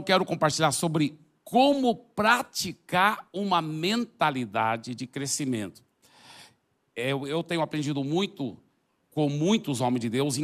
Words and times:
eu 0.00 0.04
quero 0.04 0.24
compartilhar 0.24 0.72
sobre 0.72 1.18
como 1.44 1.94
praticar 1.94 3.28
uma 3.34 3.60
mentalidade 3.60 4.94
de 4.94 5.06
crescimento. 5.06 5.82
Eu, 6.96 7.26
eu 7.26 7.42
tenho 7.42 7.60
aprendido 7.60 8.02
muito 8.02 8.56
com 9.10 9.28
muitos 9.28 9.82
homens 9.82 10.00
de 10.00 10.08
Deus, 10.08 10.38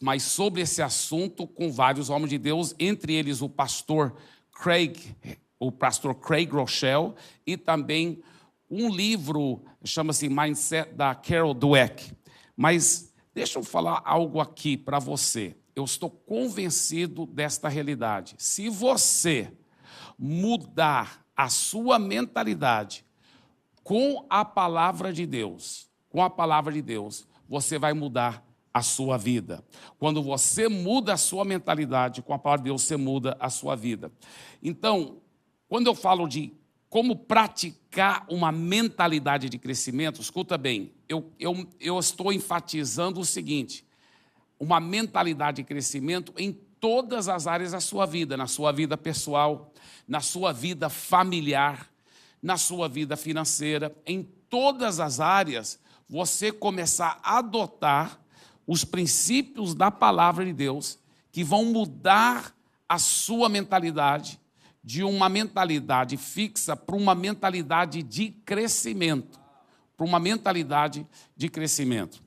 mas 0.00 0.22
sobre 0.22 0.60
esse 0.60 0.80
assunto 0.80 1.44
com 1.44 1.72
vários 1.72 2.08
homens 2.08 2.30
de 2.30 2.38
Deus, 2.38 2.72
entre 2.78 3.14
eles 3.14 3.42
o 3.42 3.48
pastor 3.48 4.14
Craig, 4.52 4.96
o 5.58 5.72
pastor 5.72 6.14
Craig 6.14 6.48
Rochelle, 6.52 7.14
e 7.44 7.56
também 7.56 8.22
um 8.70 8.88
livro, 8.88 9.60
chama-se 9.82 10.28
Mindset, 10.28 10.92
da 10.92 11.16
Carol 11.16 11.52
Dweck. 11.52 12.12
Mas 12.56 13.12
deixa 13.34 13.58
eu 13.58 13.64
falar 13.64 14.02
algo 14.04 14.38
aqui 14.38 14.76
para 14.76 15.00
você. 15.00 15.56
Eu 15.74 15.84
estou 15.84 16.10
convencido 16.10 17.26
desta 17.26 17.68
realidade. 17.68 18.34
Se 18.38 18.68
você 18.68 19.52
mudar 20.18 21.24
a 21.36 21.48
sua 21.48 21.98
mentalidade 21.98 23.04
com 23.82 24.26
a 24.28 24.44
palavra 24.44 25.12
de 25.12 25.26
Deus, 25.26 25.88
com 26.08 26.22
a 26.22 26.28
palavra 26.28 26.72
de 26.72 26.82
Deus, 26.82 27.26
você 27.48 27.78
vai 27.78 27.92
mudar 27.92 28.46
a 28.72 28.82
sua 28.82 29.16
vida. 29.16 29.64
Quando 29.98 30.22
você 30.22 30.68
muda 30.68 31.14
a 31.14 31.16
sua 31.16 31.44
mentalidade 31.44 32.22
com 32.22 32.32
a 32.32 32.38
palavra 32.38 32.62
de 32.62 32.70
Deus, 32.70 32.82
você 32.82 32.96
muda 32.96 33.36
a 33.40 33.50
sua 33.50 33.74
vida. 33.74 34.12
Então, 34.62 35.20
quando 35.68 35.86
eu 35.86 35.94
falo 35.94 36.28
de 36.28 36.52
como 36.88 37.16
praticar 37.16 38.26
uma 38.28 38.50
mentalidade 38.50 39.48
de 39.48 39.58
crescimento, 39.58 40.20
escuta 40.20 40.58
bem, 40.58 40.92
eu, 41.08 41.32
eu, 41.38 41.66
eu 41.80 41.98
estou 41.98 42.32
enfatizando 42.32 43.20
o 43.20 43.24
seguinte: 43.24 43.84
uma 44.60 44.78
mentalidade 44.78 45.56
de 45.56 45.64
crescimento 45.64 46.34
em 46.36 46.52
todas 46.52 47.28
as 47.28 47.46
áreas 47.46 47.72
da 47.72 47.80
sua 47.80 48.04
vida, 48.04 48.36
na 48.36 48.46
sua 48.46 48.70
vida 48.70 48.96
pessoal, 48.96 49.72
na 50.06 50.20
sua 50.20 50.52
vida 50.52 50.90
familiar, 50.90 51.90
na 52.42 52.58
sua 52.58 52.86
vida 52.86 53.16
financeira, 53.16 53.96
em 54.06 54.22
todas 54.50 55.00
as 55.00 55.18
áreas, 55.18 55.80
você 56.06 56.52
começar 56.52 57.18
a 57.22 57.38
adotar 57.38 58.20
os 58.66 58.84
princípios 58.84 59.74
da 59.74 59.90
palavra 59.90 60.44
de 60.44 60.52
Deus 60.52 60.98
que 61.32 61.42
vão 61.42 61.64
mudar 61.64 62.54
a 62.88 62.98
sua 62.98 63.48
mentalidade 63.48 64.38
de 64.82 65.04
uma 65.04 65.28
mentalidade 65.28 66.16
fixa 66.16 66.74
para 66.74 66.96
uma 66.96 67.14
mentalidade 67.14 68.02
de 68.02 68.30
crescimento, 68.44 69.38
para 69.96 70.06
uma 70.06 70.18
mentalidade 70.18 71.06
de 71.36 71.48
crescimento. 71.48 72.22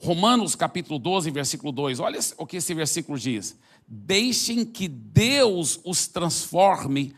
Romanos 0.00 0.54
capítulo 0.54 0.98
12, 0.98 1.30
versículo 1.30 1.72
2, 1.72 2.00
olha 2.00 2.18
o 2.38 2.46
que 2.46 2.58
esse 2.58 2.74
versículo 2.74 3.18
diz: 3.18 3.58
Deixem 3.86 4.64
que 4.64 4.88
Deus 4.88 5.80
os 5.84 6.06
transforme 6.06 7.14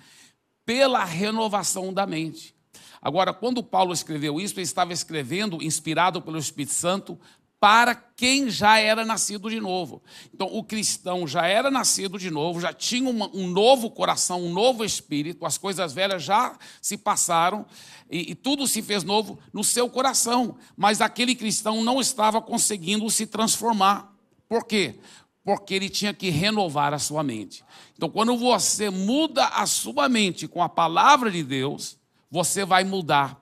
pela 0.64 1.04
renovação 1.04 1.92
da 1.92 2.06
mente. 2.06 2.54
Agora, 3.00 3.32
quando 3.32 3.62
Paulo 3.62 3.92
escreveu 3.92 4.40
isso, 4.40 4.54
ele 4.54 4.62
estava 4.62 4.92
escrevendo, 4.92 5.62
inspirado 5.62 6.20
pelo 6.20 6.38
Espírito 6.38 6.72
Santo, 6.72 7.18
para 7.60 7.94
quem 7.94 8.50
já 8.50 8.78
era 8.78 9.04
nascido 9.04 9.50
de 9.50 9.60
novo. 9.60 10.02
Então, 10.32 10.48
o 10.50 10.62
cristão 10.62 11.26
já 11.26 11.46
era 11.46 11.70
nascido 11.70 12.18
de 12.18 12.30
novo, 12.30 12.60
já 12.60 12.72
tinha 12.72 13.08
uma, 13.10 13.28
um 13.34 13.48
novo 13.48 13.90
coração, 13.90 14.44
um 14.44 14.52
novo 14.52 14.84
espírito, 14.84 15.44
as 15.44 15.58
coisas 15.58 15.92
velhas 15.92 16.22
já 16.22 16.56
se 16.80 16.96
passaram 16.96 17.66
e, 18.10 18.32
e 18.32 18.34
tudo 18.34 18.66
se 18.66 18.80
fez 18.80 19.02
novo 19.02 19.38
no 19.52 19.64
seu 19.64 19.90
coração. 19.90 20.56
Mas 20.76 21.00
aquele 21.00 21.34
cristão 21.34 21.82
não 21.82 22.00
estava 22.00 22.40
conseguindo 22.40 23.08
se 23.10 23.26
transformar. 23.26 24.12
Por 24.48 24.64
quê? 24.64 24.96
Porque 25.42 25.74
ele 25.74 25.88
tinha 25.88 26.14
que 26.14 26.30
renovar 26.30 26.94
a 26.94 26.98
sua 26.98 27.24
mente. 27.24 27.64
Então, 27.96 28.08
quando 28.08 28.36
você 28.36 28.88
muda 28.88 29.46
a 29.46 29.66
sua 29.66 30.08
mente 30.08 30.46
com 30.46 30.62
a 30.62 30.68
palavra 30.68 31.30
de 31.30 31.42
Deus, 31.42 31.98
você 32.30 32.64
vai 32.64 32.84
mudar 32.84 33.40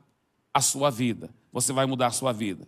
a 0.54 0.62
sua 0.62 0.88
vida. 0.88 1.28
Você 1.52 1.72
vai 1.72 1.84
mudar 1.84 2.06
a 2.06 2.12
sua 2.12 2.32
vida 2.32 2.66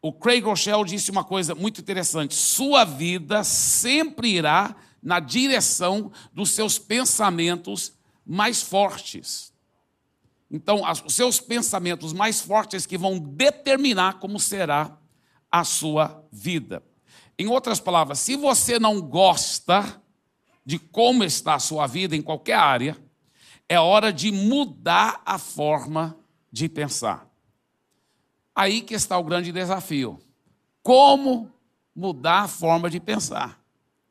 o 0.00 0.12
Craig 0.12 0.44
Rochelle 0.44 0.84
disse 0.84 1.10
uma 1.10 1.24
coisa 1.24 1.54
muito 1.54 1.80
interessante: 1.80 2.34
sua 2.34 2.84
vida 2.84 3.42
sempre 3.42 4.30
irá 4.30 4.76
na 5.02 5.20
direção 5.20 6.12
dos 6.32 6.50
seus 6.50 6.78
pensamentos 6.78 7.92
mais 8.24 8.62
fortes. 8.62 9.52
Então, 10.50 10.82
os 11.04 11.14
seus 11.14 11.40
pensamentos 11.40 12.12
mais 12.12 12.40
fortes 12.40 12.86
que 12.86 12.96
vão 12.96 13.18
determinar 13.18 14.18
como 14.18 14.40
será 14.40 14.96
a 15.50 15.62
sua 15.62 16.24
vida. 16.32 16.82
Em 17.38 17.46
outras 17.46 17.80
palavras, 17.80 18.18
se 18.18 18.34
você 18.34 18.78
não 18.78 19.00
gosta 19.00 20.02
de 20.64 20.78
como 20.78 21.22
está 21.22 21.54
a 21.54 21.60
sua 21.60 21.86
vida 21.86 22.16
em 22.16 22.22
qualquer 22.22 22.54
área, 22.54 22.96
é 23.68 23.78
hora 23.78 24.12
de 24.12 24.32
mudar 24.32 25.20
a 25.24 25.38
forma 25.38 26.18
de 26.50 26.68
pensar. 26.68 27.27
Aí 28.58 28.80
que 28.80 28.92
está 28.92 29.16
o 29.16 29.22
grande 29.22 29.52
desafio. 29.52 30.18
Como 30.82 31.48
mudar 31.94 32.40
a 32.40 32.48
forma 32.48 32.90
de 32.90 32.98
pensar? 32.98 33.62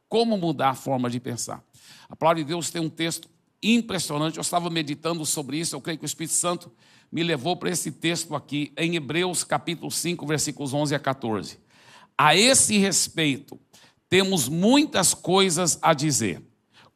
Como 0.07 0.37
mudar 0.37 0.69
a 0.69 0.73
forma 0.73 1.09
de 1.09 1.19
pensar? 1.19 1.61
A 2.07 2.15
palavra 2.15 2.41
de 2.41 2.47
Deus 2.47 2.69
tem 2.69 2.81
um 2.81 2.89
texto 2.89 3.27
impressionante. 3.61 4.37
Eu 4.37 4.41
estava 4.41 4.69
meditando 4.69 5.25
sobre 5.25 5.57
isso. 5.57 5.75
Eu 5.75 5.81
creio 5.81 5.99
que 5.99 6.05
o 6.05 6.07
Espírito 6.07 6.33
Santo 6.33 6.71
me 7.11 7.23
levou 7.23 7.57
para 7.57 7.69
esse 7.71 7.91
texto 7.91 8.33
aqui, 8.33 8.71
em 8.77 8.95
Hebreus 8.95 9.43
capítulo 9.43 9.91
5, 9.91 10.25
versículos 10.25 10.73
11 10.73 10.95
a 10.95 10.99
14. 10.99 11.59
A 12.17 12.33
esse 12.33 12.77
respeito, 12.77 13.59
temos 14.07 14.47
muitas 14.47 15.13
coisas 15.13 15.77
a 15.81 15.93
dizer, 15.93 16.41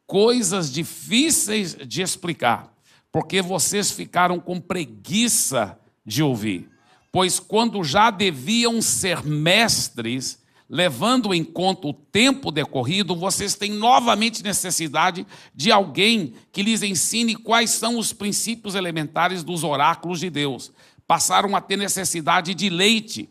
coisas 0.07 0.71
difíceis 0.71 1.75
de 1.75 2.01
explicar, 2.01 2.73
porque 3.11 3.41
vocês 3.41 3.91
ficaram 3.91 4.39
com 4.39 4.57
preguiça 4.57 5.77
de 6.05 6.23
ouvir 6.23 6.71
pois 7.11 7.39
quando 7.39 7.83
já 7.83 8.09
deviam 8.09 8.81
ser 8.81 9.23
mestres, 9.23 10.39
levando 10.69 11.33
em 11.33 11.43
conta 11.43 11.87
o 11.87 11.93
tempo 11.93 12.49
decorrido, 12.49 13.13
vocês 13.13 13.55
têm 13.55 13.73
novamente 13.73 14.41
necessidade 14.41 15.27
de 15.53 15.69
alguém 15.69 16.33
que 16.51 16.63
lhes 16.63 16.81
ensine 16.81 17.35
quais 17.35 17.71
são 17.71 17.97
os 17.97 18.13
princípios 18.13 18.73
elementares 18.73 19.43
dos 19.43 19.65
oráculos 19.65 20.21
de 20.21 20.29
Deus. 20.29 20.71
Passaram 21.05 21.55
a 21.57 21.59
ter 21.59 21.75
necessidade 21.75 22.53
de 22.53 22.69
leite 22.69 23.29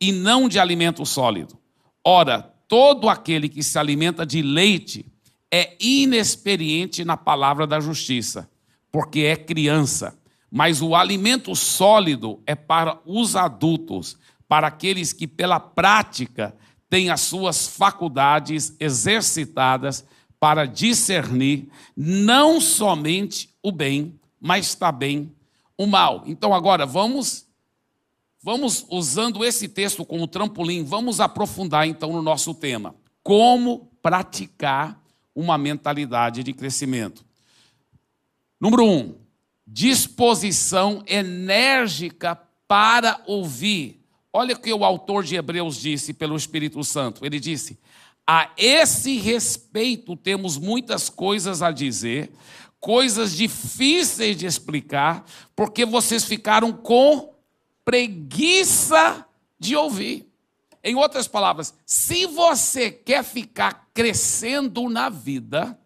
e 0.00 0.10
não 0.10 0.48
de 0.48 0.58
alimento 0.58 1.06
sólido. 1.06 1.56
Ora, 2.04 2.52
todo 2.66 3.08
aquele 3.08 3.48
que 3.48 3.62
se 3.62 3.78
alimenta 3.78 4.26
de 4.26 4.42
leite 4.42 5.06
é 5.48 5.76
inexperiente 5.78 7.04
na 7.04 7.16
palavra 7.16 7.68
da 7.68 7.78
justiça, 7.78 8.50
porque 8.90 9.20
é 9.20 9.36
criança. 9.36 10.18
Mas 10.50 10.82
o 10.82 10.96
alimento 10.96 11.54
sólido 11.54 12.42
é 12.44 12.54
para 12.54 12.98
os 13.06 13.36
adultos, 13.36 14.18
para 14.48 14.66
aqueles 14.66 15.12
que, 15.12 15.26
pela 15.26 15.60
prática, 15.60 16.56
têm 16.88 17.08
as 17.08 17.20
suas 17.20 17.68
faculdades 17.68 18.74
exercitadas 18.80 20.04
para 20.40 20.66
discernir 20.66 21.68
não 21.96 22.60
somente 22.60 23.54
o 23.62 23.70
bem, 23.70 24.18
mas 24.40 24.74
também 24.74 25.32
o 25.76 25.86
mal. 25.86 26.24
Então, 26.26 26.52
agora, 26.52 26.84
vamos. 26.84 27.48
Vamos 28.42 28.86
usando 28.88 29.44
esse 29.44 29.68
texto 29.68 30.02
como 30.02 30.26
trampolim, 30.26 30.82
vamos 30.82 31.20
aprofundar 31.20 31.86
então 31.86 32.14
no 32.14 32.22
nosso 32.22 32.54
tema. 32.54 32.94
Como 33.22 33.90
praticar 34.00 34.98
uma 35.34 35.58
mentalidade 35.58 36.42
de 36.42 36.54
crescimento. 36.54 37.22
Número 38.58 38.82
um, 38.84 39.14
disposição 39.72 41.02
enérgica 41.06 42.36
para 42.66 43.22
ouvir. 43.26 44.00
Olha 44.32 44.54
o 44.54 44.58
que 44.58 44.72
o 44.72 44.84
autor 44.84 45.22
de 45.22 45.36
Hebreus 45.36 45.76
disse 45.76 46.12
pelo 46.12 46.36
Espírito 46.36 46.82
Santo. 46.82 47.24
Ele 47.24 47.38
disse: 47.38 47.78
A 48.26 48.50
esse 48.56 49.18
respeito 49.18 50.16
temos 50.16 50.58
muitas 50.58 51.08
coisas 51.08 51.62
a 51.62 51.70
dizer, 51.70 52.32
coisas 52.80 53.36
difíceis 53.36 54.36
de 54.36 54.46
explicar, 54.46 55.24
porque 55.54 55.84
vocês 55.84 56.24
ficaram 56.24 56.72
com 56.72 57.32
preguiça 57.84 59.24
de 59.58 59.76
ouvir. 59.76 60.26
Em 60.82 60.94
outras 60.96 61.28
palavras, 61.28 61.74
se 61.84 62.26
você 62.26 62.90
quer 62.90 63.22
ficar 63.22 63.88
crescendo 63.92 64.88
na 64.88 65.08
vida, 65.08 65.78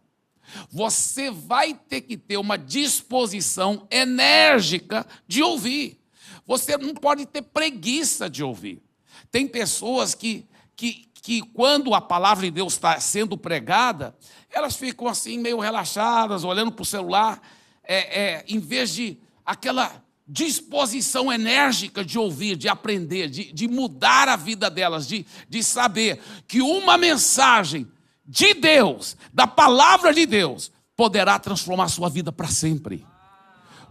você 0.71 1.31
vai 1.31 1.75
ter 1.75 2.03
que 2.03 2.17
ter 2.17 2.37
uma 2.37 2.57
disposição 2.57 3.87
enérgica 3.91 5.07
de 5.27 5.43
ouvir. 5.43 6.01
Você 6.47 6.77
não 6.77 6.95
pode 6.95 7.27
ter 7.27 7.43
preguiça 7.43 8.29
de 8.29 8.43
ouvir. 8.43 8.83
Tem 9.31 9.47
pessoas 9.47 10.15
que, 10.15 10.47
que, 10.77 11.09
que 11.15 11.41
quando 11.41 11.95
a 11.95 12.01
palavra 12.01 12.45
de 12.45 12.51
Deus 12.51 12.75
está 12.75 13.01
sendo 13.01 13.37
pregada, 13.37 14.17
elas 14.51 14.77
ficam 14.77 15.09
assim, 15.09 15.39
meio 15.39 15.59
relaxadas, 15.59 16.45
olhando 16.45 16.71
para 16.73 16.83
o 16.83 16.87
celular, 16.87 17.41
é, 17.83 18.21
é, 18.21 18.45
em 18.47 18.59
vez 18.59 18.95
de 18.95 19.19
aquela 19.45 20.03
disposição 20.27 21.31
enérgica 21.33 22.05
de 22.05 22.19
ouvir, 22.19 22.57
de 22.57 22.69
aprender, 22.69 23.29
de, 23.29 23.53
de 23.53 23.69
mudar 23.69 24.29
a 24.29 24.37
vida 24.37 24.71
delas, 24.71 25.07
de, 25.07 25.27
de 25.49 25.63
saber 25.63 26.21
que 26.49 26.63
uma 26.63 26.97
mensagem 26.97 27.87
de 28.27 28.55
Deus, 28.55 29.17
da 29.33 29.47
palavra 29.47 30.13
de 30.13 30.27
Deus, 30.27 30.73
poderá 30.97 31.39
transformar 31.39 31.89
sua 31.89 32.09
vida 32.09 32.33
para 32.33 32.49
sempre. 32.49 33.07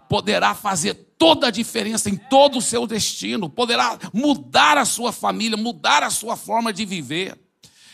Poderá 0.10 0.54
fazer 0.54 0.94
toda 1.18 1.48
a 1.48 1.52
diferença 1.52 2.10
em 2.10 2.16
todo 2.16 2.58
o 2.58 2.62
seu 2.62 2.86
destino, 2.86 3.50
poderá 3.50 3.98
mudar 4.14 4.78
a 4.78 4.86
sua 4.86 5.12
família, 5.12 5.58
mudar 5.58 6.04
a 6.04 6.10
sua 6.10 6.36
forma 6.36 6.74
de 6.74 6.86
viver. 6.86 7.40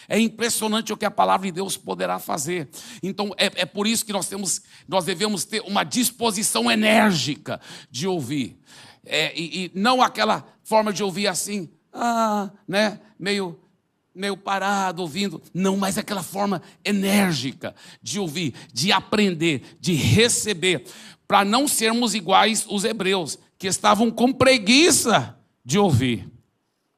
É 0.07 0.19
impressionante 0.19 0.91
o 0.91 0.97
que 0.97 1.05
a 1.05 1.11
palavra 1.11 1.45
de 1.45 1.51
Deus 1.51 1.77
poderá 1.77 2.17
fazer. 2.17 2.67
Então, 3.03 3.31
é, 3.37 3.61
é 3.61 3.65
por 3.65 3.85
isso 3.85 4.03
que 4.03 4.11
nós, 4.11 4.27
temos, 4.27 4.61
nós 4.87 5.05
devemos 5.05 5.45
ter 5.45 5.61
uma 5.61 5.83
disposição 5.83 6.69
enérgica 6.69 7.61
de 7.91 8.07
ouvir. 8.07 8.59
É, 9.05 9.31
e, 9.39 9.65
e 9.65 9.71
não 9.75 10.01
aquela 10.01 10.43
forma 10.63 10.91
de 10.91 11.03
ouvir 11.03 11.27
assim, 11.27 11.69
ah, 11.93 12.49
né, 12.67 12.99
meio 13.19 13.59
meio 14.13 14.35
parado 14.35 15.01
ouvindo. 15.01 15.41
Não, 15.53 15.77
mas 15.77 15.97
aquela 15.97 16.23
forma 16.23 16.61
enérgica 16.83 17.75
de 18.01 18.19
ouvir, 18.19 18.53
de 18.73 18.91
aprender, 18.91 19.77
de 19.79 19.93
receber, 19.93 20.85
para 21.27 21.45
não 21.45 21.67
sermos 21.67 22.15
iguais 22.15 22.65
os 22.69 22.83
hebreus, 22.83 23.37
que 23.57 23.67
estavam 23.67 24.09
com 24.09 24.33
preguiça 24.33 25.37
de 25.63 25.77
ouvir. 25.77 26.29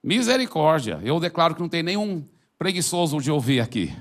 Misericórdia, 0.03 0.99
eu 1.03 1.19
declaro 1.19 1.53
que 1.53 1.61
não 1.61 1.69
tem 1.69 1.83
nenhum 1.83 2.25
preguiçoso 2.57 3.19
de 3.19 3.29
ouvir 3.29 3.59
aqui, 3.59 3.93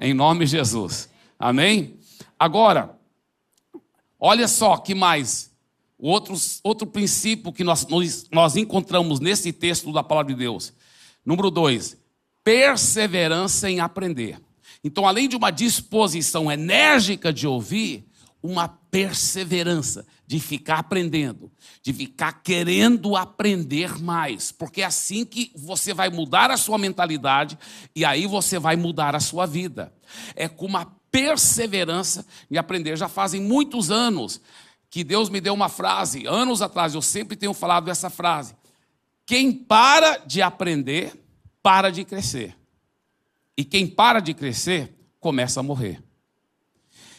em 0.00 0.12
nome 0.12 0.44
de 0.44 0.52
Jesus. 0.52 1.08
Amém? 1.38 1.98
Agora, 2.38 2.98
olha 4.18 4.46
só 4.46 4.76
que 4.76 4.94
mais. 4.94 5.52
Outro, 5.98 6.34
outro 6.64 6.86
princípio 6.86 7.52
que 7.52 7.62
nós, 7.62 7.86
nós 8.30 8.56
encontramos 8.56 9.20
nesse 9.20 9.52
texto 9.52 9.92
da 9.92 10.02
palavra 10.02 10.32
de 10.32 10.38
Deus. 10.38 10.72
Número 11.24 11.48
dois, 11.48 11.96
perseverança 12.44 13.70
em 13.70 13.80
aprender. 13.80 14.40
Então, 14.84 15.06
além 15.06 15.28
de 15.28 15.36
uma 15.36 15.50
disposição 15.50 16.50
enérgica 16.50 17.32
de 17.32 17.46
ouvir, 17.46 18.04
uma 18.42 18.66
perseverança 18.68 20.04
de 20.26 20.40
ficar 20.40 20.80
aprendendo, 20.80 21.52
de 21.80 21.92
ficar 21.92 22.42
querendo 22.42 23.16
aprender 23.16 24.00
mais, 24.00 24.50
porque 24.50 24.82
é 24.82 24.84
assim 24.84 25.24
que 25.24 25.52
você 25.54 25.94
vai 25.94 26.10
mudar 26.10 26.50
a 26.50 26.56
sua 26.56 26.76
mentalidade 26.76 27.56
e 27.94 28.04
aí 28.04 28.26
você 28.26 28.58
vai 28.58 28.74
mudar 28.74 29.14
a 29.14 29.20
sua 29.20 29.46
vida. 29.46 29.92
É 30.34 30.48
com 30.48 30.66
uma 30.66 30.86
perseverança 31.12 32.26
em 32.50 32.56
aprender. 32.56 32.96
Já 32.96 33.08
fazem 33.08 33.40
muitos 33.40 33.90
anos 33.90 34.40
que 34.90 35.04
Deus 35.04 35.28
me 35.28 35.40
deu 35.40 35.54
uma 35.54 35.68
frase, 35.68 36.26
anos 36.26 36.60
atrás, 36.60 36.94
eu 36.94 37.02
sempre 37.02 37.36
tenho 37.36 37.54
falado 37.54 37.90
essa 37.90 38.10
frase: 38.10 38.54
quem 39.24 39.52
para 39.52 40.18
de 40.18 40.42
aprender, 40.42 41.12
para 41.62 41.90
de 41.90 42.04
crescer. 42.04 42.56
E 43.56 43.64
quem 43.64 43.86
para 43.86 44.20
de 44.20 44.34
crescer, 44.34 44.94
começa 45.20 45.60
a 45.60 45.62
morrer. 45.62 46.02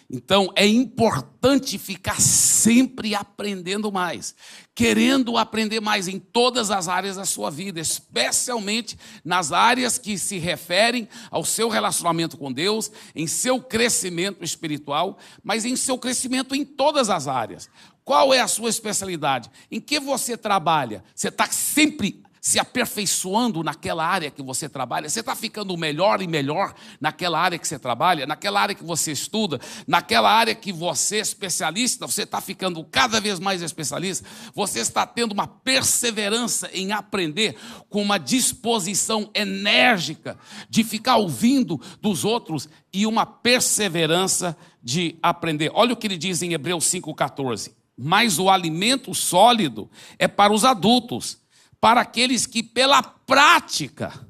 Então 0.09 0.51
é 0.55 0.67
importante 0.67 1.77
ficar 1.79 2.19
sempre 2.21 3.15
aprendendo 3.15 3.91
mais, 3.91 4.35
querendo 4.75 5.37
aprender 5.37 5.79
mais 5.79 6.07
em 6.07 6.19
todas 6.19 6.69
as 6.69 6.87
áreas 6.87 7.15
da 7.15 7.25
sua 7.25 7.49
vida, 7.49 7.79
especialmente 7.79 8.97
nas 9.23 9.51
áreas 9.51 9.97
que 9.97 10.17
se 10.17 10.37
referem 10.37 11.07
ao 11.31 11.43
seu 11.43 11.69
relacionamento 11.69 12.37
com 12.37 12.51
Deus, 12.51 12.91
em 13.15 13.25
seu 13.25 13.59
crescimento 13.59 14.43
espiritual, 14.43 15.17
mas 15.43 15.65
em 15.65 15.75
seu 15.75 15.97
crescimento 15.97 16.53
em 16.53 16.63
todas 16.65 17.09
as 17.09 17.27
áreas. 17.27 17.69
Qual 18.03 18.33
é 18.33 18.39
a 18.39 18.47
sua 18.47 18.69
especialidade? 18.69 19.49
Em 19.71 19.79
que 19.79 19.99
você 19.99 20.35
trabalha? 20.35 21.03
Você 21.15 21.29
está 21.29 21.47
sempre 21.47 22.22
se 22.43 22.59
aperfeiçoando 22.59 23.63
naquela 23.63 24.05
área 24.05 24.29
que 24.29 24.43
você 24.43 24.67
trabalha, 24.67 25.07
você 25.07 25.21
está 25.21 25.33
ficando 25.33 25.77
melhor 25.77 26.21
e 26.21 26.27
melhor 26.27 26.73
naquela 26.99 27.39
área 27.39 27.57
que 27.57 27.65
você 27.65 27.79
trabalha, 27.79 28.27
naquela 28.27 28.59
área 28.59 28.75
que 28.75 28.83
você 28.83 29.13
estuda, 29.13 29.61
naquela 29.87 30.29
área 30.29 30.53
que 30.53 30.73
você 30.73 31.19
é 31.19 31.21
especialista, 31.21 32.05
você 32.05 32.23
está 32.23 32.41
ficando 32.41 32.83
cada 32.83 33.21
vez 33.21 33.39
mais 33.39 33.61
especialista, 33.61 34.27
você 34.53 34.81
está 34.81 35.07
tendo 35.07 35.31
uma 35.31 35.47
perseverança 35.47 36.69
em 36.73 36.91
aprender, 36.91 37.55
com 37.89 38.01
uma 38.01 38.17
disposição 38.17 39.29
enérgica 39.33 40.37
de 40.69 40.83
ficar 40.83 41.15
ouvindo 41.15 41.79
dos 42.01 42.25
outros 42.25 42.67
e 42.91 43.07
uma 43.07 43.25
perseverança 43.25 44.57
de 44.83 45.15
aprender. 45.23 45.71
Olha 45.73 45.93
o 45.93 45.95
que 45.95 46.07
ele 46.07 46.17
diz 46.17 46.41
em 46.41 46.51
Hebreus 46.51 46.83
5,14. 46.87 47.71
Mas 47.97 48.37
o 48.37 48.49
alimento 48.49 49.13
sólido 49.13 49.89
é 50.19 50.27
para 50.27 50.51
os 50.51 50.65
adultos 50.65 51.41
para 51.83 51.99
aqueles 51.99 52.45
que, 52.45 52.63
pela 52.63 53.03
prática, 53.03 54.25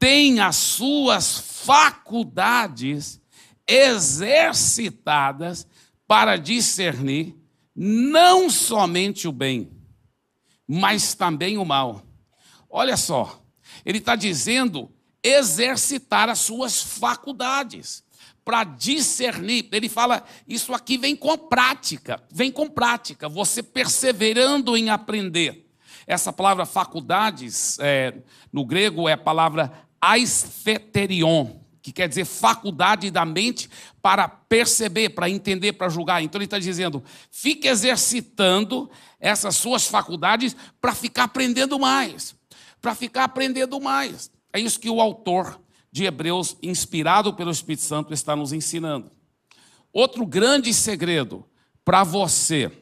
têm 0.00 0.40
as 0.40 0.56
suas 0.56 1.38
faculdades 1.38 3.20
exercitadas 3.68 5.64
para 6.08 6.36
discernir 6.36 7.36
não 7.72 8.50
somente 8.50 9.28
o 9.28 9.32
bem, 9.32 9.70
mas 10.66 11.14
também 11.14 11.56
o 11.56 11.64
mal. 11.64 12.02
Olha 12.68 12.96
só, 12.96 13.44
ele 13.84 13.98
está 13.98 14.16
dizendo 14.16 14.90
exercitar 15.22 16.28
as 16.28 16.40
suas 16.40 16.82
faculdades 16.82 18.02
para 18.44 18.64
discernir. 18.64 19.68
Ele 19.70 19.88
fala, 19.88 20.24
isso 20.48 20.74
aqui 20.74 20.98
vem 20.98 21.14
com 21.14 21.38
prática, 21.38 22.20
vem 22.28 22.50
com 22.50 22.68
prática, 22.68 23.28
você 23.28 23.62
perseverando 23.62 24.76
em 24.76 24.90
aprender. 24.90 25.67
Essa 26.08 26.32
palavra 26.32 26.64
faculdades, 26.64 27.78
é, 27.80 28.14
no 28.50 28.64
grego, 28.64 29.06
é 29.06 29.12
a 29.12 29.18
palavra 29.18 29.70
aistheterion, 30.00 31.60
que 31.82 31.92
quer 31.92 32.08
dizer 32.08 32.24
faculdade 32.24 33.10
da 33.10 33.26
mente 33.26 33.68
para 34.00 34.26
perceber, 34.26 35.10
para 35.10 35.28
entender, 35.28 35.74
para 35.74 35.90
julgar. 35.90 36.22
Então 36.22 36.38
ele 36.38 36.46
está 36.46 36.58
dizendo: 36.58 37.04
fique 37.30 37.68
exercitando 37.68 38.90
essas 39.20 39.56
suas 39.56 39.86
faculdades 39.86 40.56
para 40.80 40.94
ficar 40.94 41.24
aprendendo 41.24 41.78
mais, 41.78 42.34
para 42.80 42.94
ficar 42.94 43.24
aprendendo 43.24 43.78
mais. 43.78 44.30
É 44.50 44.58
isso 44.58 44.80
que 44.80 44.88
o 44.88 45.02
autor 45.02 45.60
de 45.92 46.04
Hebreus, 46.04 46.56
inspirado 46.62 47.34
pelo 47.34 47.50
Espírito 47.50 47.82
Santo, 47.82 48.14
está 48.14 48.34
nos 48.34 48.54
ensinando. 48.54 49.12
Outro 49.92 50.24
grande 50.24 50.72
segredo 50.72 51.44
para 51.84 52.02
você 52.02 52.72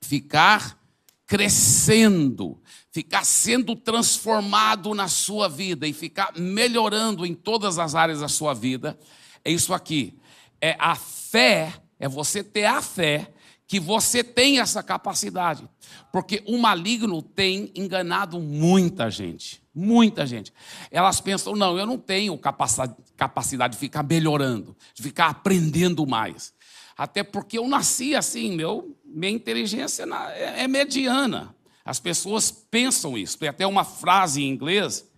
ficar 0.00 0.78
crescendo, 1.26 2.60
ficar 2.92 3.24
sendo 3.24 3.74
transformado 3.74 4.94
na 4.94 5.08
sua 5.08 5.48
vida 5.48 5.86
e 5.86 5.92
ficar 5.92 6.32
melhorando 6.36 7.26
em 7.26 7.34
todas 7.34 7.78
as 7.78 7.94
áreas 7.94 8.20
da 8.20 8.28
sua 8.28 8.54
vida, 8.54 8.98
é 9.44 9.50
isso 9.50 9.74
aqui. 9.74 10.18
É 10.60 10.76
a 10.78 10.94
fé, 10.94 11.74
é 11.98 12.08
você 12.08 12.42
ter 12.42 12.64
a 12.64 12.80
fé 12.80 13.32
que 13.66 13.80
você 13.80 14.22
tem 14.22 14.60
essa 14.60 14.82
capacidade. 14.82 15.68
Porque 16.12 16.42
o 16.46 16.56
maligno 16.56 17.20
tem 17.20 17.72
enganado 17.74 18.40
muita 18.40 19.10
gente. 19.10 19.60
Muita 19.74 20.24
gente. 20.24 20.52
Elas 20.90 21.20
pensam, 21.20 21.54
não, 21.54 21.78
eu 21.78 21.84
não 21.84 21.98
tenho 21.98 22.38
capacidade 22.38 23.74
de 23.74 23.78
ficar 23.78 24.02
melhorando, 24.02 24.74
de 24.94 25.02
ficar 25.02 25.26
aprendendo 25.26 26.06
mais. 26.06 26.54
Até 26.96 27.22
porque 27.22 27.58
eu 27.58 27.68
nasci 27.68 28.14
assim, 28.14 28.56
meu, 28.56 28.95
minha 29.16 29.32
inteligência 29.32 30.06
é, 30.34 30.64
é 30.64 30.68
mediana. 30.68 31.56
As 31.82 31.98
pessoas 31.98 32.50
pensam 32.50 33.16
isso. 33.16 33.38
Tem 33.38 33.48
até 33.48 33.66
uma 33.66 33.82
frase 33.82 34.42
em 34.42 34.50
inglês 34.50 35.10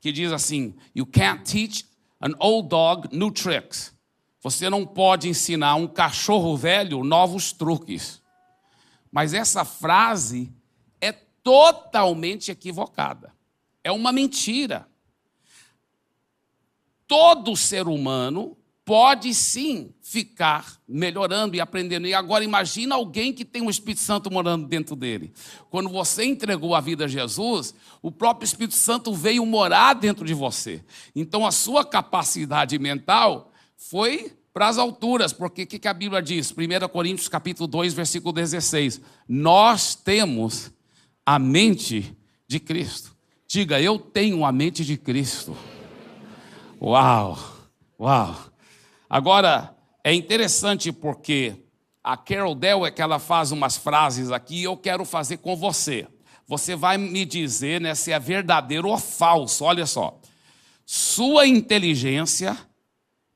que 0.00 0.10
diz 0.10 0.32
assim: 0.32 0.74
You 0.94 1.04
can't 1.04 1.44
teach 1.44 1.84
an 2.18 2.32
old 2.38 2.70
dog 2.70 3.14
new 3.14 3.30
tricks. 3.30 3.92
Você 4.40 4.70
não 4.70 4.86
pode 4.86 5.28
ensinar 5.28 5.74
um 5.74 5.86
cachorro 5.86 6.56
velho 6.56 7.04
novos 7.04 7.52
truques. 7.52 8.22
Mas 9.10 9.34
essa 9.34 9.66
frase 9.66 10.50
é 10.98 11.12
totalmente 11.12 12.50
equivocada. 12.50 13.34
É 13.84 13.92
uma 13.92 14.12
mentira. 14.12 14.88
Todo 17.06 17.54
ser 17.54 17.86
humano 17.86 18.56
pode 18.92 19.32
sim 19.32 19.94
ficar 20.02 20.78
melhorando 20.86 21.56
e 21.56 21.60
aprendendo. 21.62 22.06
E 22.06 22.12
agora 22.12 22.44
imagina 22.44 22.94
alguém 22.94 23.32
que 23.32 23.42
tem 23.42 23.62
o 23.62 23.70
Espírito 23.70 24.02
Santo 24.02 24.30
morando 24.30 24.66
dentro 24.66 24.94
dele. 24.94 25.32
Quando 25.70 25.88
você 25.88 26.26
entregou 26.26 26.74
a 26.74 26.80
vida 26.82 27.06
a 27.06 27.08
Jesus, 27.08 27.74
o 28.02 28.12
próprio 28.12 28.44
Espírito 28.44 28.74
Santo 28.74 29.14
veio 29.14 29.46
morar 29.46 29.94
dentro 29.94 30.26
de 30.26 30.34
você. 30.34 30.84
Então 31.16 31.46
a 31.46 31.50
sua 31.50 31.86
capacidade 31.86 32.78
mental 32.78 33.50
foi 33.78 34.36
para 34.52 34.68
as 34.68 34.76
alturas, 34.76 35.32
porque 35.32 35.62
o 35.62 35.66
que, 35.66 35.78
que 35.78 35.88
a 35.88 35.94
Bíblia 35.94 36.20
diz? 36.20 36.52
1 36.52 36.86
Coríntios 36.90 37.30
capítulo 37.30 37.66
2, 37.66 37.94
versículo 37.94 38.30
16. 38.30 39.00
Nós 39.26 39.94
temos 39.94 40.70
a 41.24 41.38
mente 41.38 42.14
de 42.46 42.60
Cristo. 42.60 43.16
Diga, 43.48 43.80
eu 43.80 43.98
tenho 43.98 44.44
a 44.44 44.52
mente 44.52 44.84
de 44.84 44.98
Cristo. 44.98 45.56
Uau, 46.78 47.38
uau. 47.98 48.51
Agora, 49.12 49.76
é 50.02 50.14
interessante 50.14 50.90
porque 50.90 51.54
a 52.02 52.16
Carol 52.16 52.54
Dell 52.54 52.90
que 52.90 53.02
ela 53.02 53.18
faz 53.18 53.52
umas 53.52 53.76
frases 53.76 54.30
aqui 54.30 54.60
e 54.60 54.64
eu 54.64 54.74
quero 54.74 55.04
fazer 55.04 55.36
com 55.36 55.54
você. 55.54 56.08
Você 56.46 56.74
vai 56.74 56.96
me 56.96 57.26
dizer 57.26 57.78
né, 57.78 57.94
se 57.94 58.10
é 58.10 58.18
verdadeiro 58.18 58.88
ou 58.88 58.96
falso. 58.96 59.66
Olha 59.66 59.84
só. 59.84 60.18
Sua 60.86 61.46
inteligência 61.46 62.56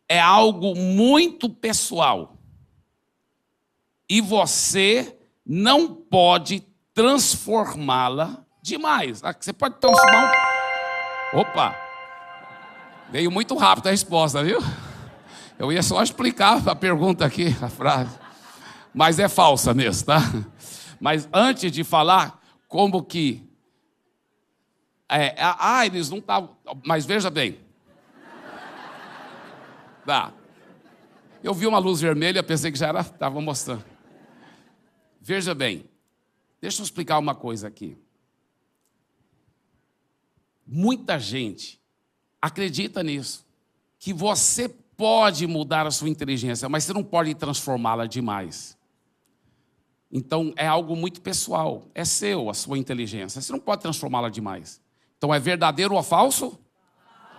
é 0.09 0.19
algo 0.19 0.75
muito 0.75 1.47
pessoal. 1.47 2.39
E 4.09 4.23
você 4.23 5.15
não 5.45 5.95
pode 5.95 6.65
transformá-la 6.95 8.43
demais. 8.63 9.23
Ah, 9.23 9.37
você 9.39 9.53
pode 9.53 9.75
transformar. 9.75 10.33
Opa! 11.35 11.77
Veio 13.11 13.31
muito 13.31 13.55
rápido 13.57 13.89
a 13.89 13.91
resposta, 13.91 14.43
viu? 14.43 14.59
Eu 15.59 15.73
ia 15.73 15.83
só 15.83 16.03
explicar 16.03 16.67
a 16.69 16.75
pergunta 16.75 17.25
aqui, 17.25 17.57
a 17.63 17.69
frase. 17.69 18.19
Mas 18.93 19.19
é 19.19 19.29
falsa 19.29 19.73
mesmo, 19.73 20.07
tá? 20.07 20.21
Mas 21.01 21.29
antes 21.33 21.73
de 21.73 21.83
falar 21.83 22.43
como 22.69 23.03
que. 23.03 23.43
É, 25.09 25.35
ah, 25.39 25.87
eles 25.87 26.11
não 26.11 26.19
estavam. 26.19 26.57
Mas 26.85 27.07
veja 27.07 27.31
bem. 27.31 27.59
Tá. 30.05 30.33
Eu 31.43 31.55
vi 31.55 31.67
uma 31.67 31.79
luz 31.79 32.01
vermelha, 32.01 32.43
pensei 32.43 32.71
que 32.71 32.79
já 32.79 32.89
era. 32.89 33.01
Estava 33.01 33.41
mostrando. 33.41 33.85
Veja 35.21 35.55
bem. 35.55 35.89
Deixa 36.61 36.81
eu 36.81 36.85
explicar 36.85 37.19
uma 37.19 37.35
coisa 37.35 37.69
aqui. 37.69 37.97
Muita 40.67 41.19
gente 41.19 41.81
acredita 42.41 43.03
nisso. 43.03 43.47
Que 43.99 44.13
você 44.13 44.69
pode 44.97 45.47
mudar 45.47 45.87
a 45.87 45.91
sua 45.91 46.09
inteligência, 46.09 46.69
mas 46.69 46.85
você 46.85 46.93
não 46.93 47.05
pode 47.05 47.35
transformá-la 47.35 48.07
demais. 48.07 48.77
Então 50.11 50.53
é 50.57 50.67
algo 50.67 50.97
muito 50.97 51.21
pessoal, 51.21 51.85
é 51.95 52.05
seu 52.05 52.49
a 52.49 52.55
sua 52.55 52.79
inteligência. 52.79 53.41
Você 53.41 53.53
não 53.53 53.61
pode 53.61 53.83
transformá-la 53.83 54.29
demais. 54.29 54.81
Então 55.19 55.35
é 55.35 55.39
verdadeiro 55.39 55.95
ou 55.95 56.03
falso? 56.03 56.59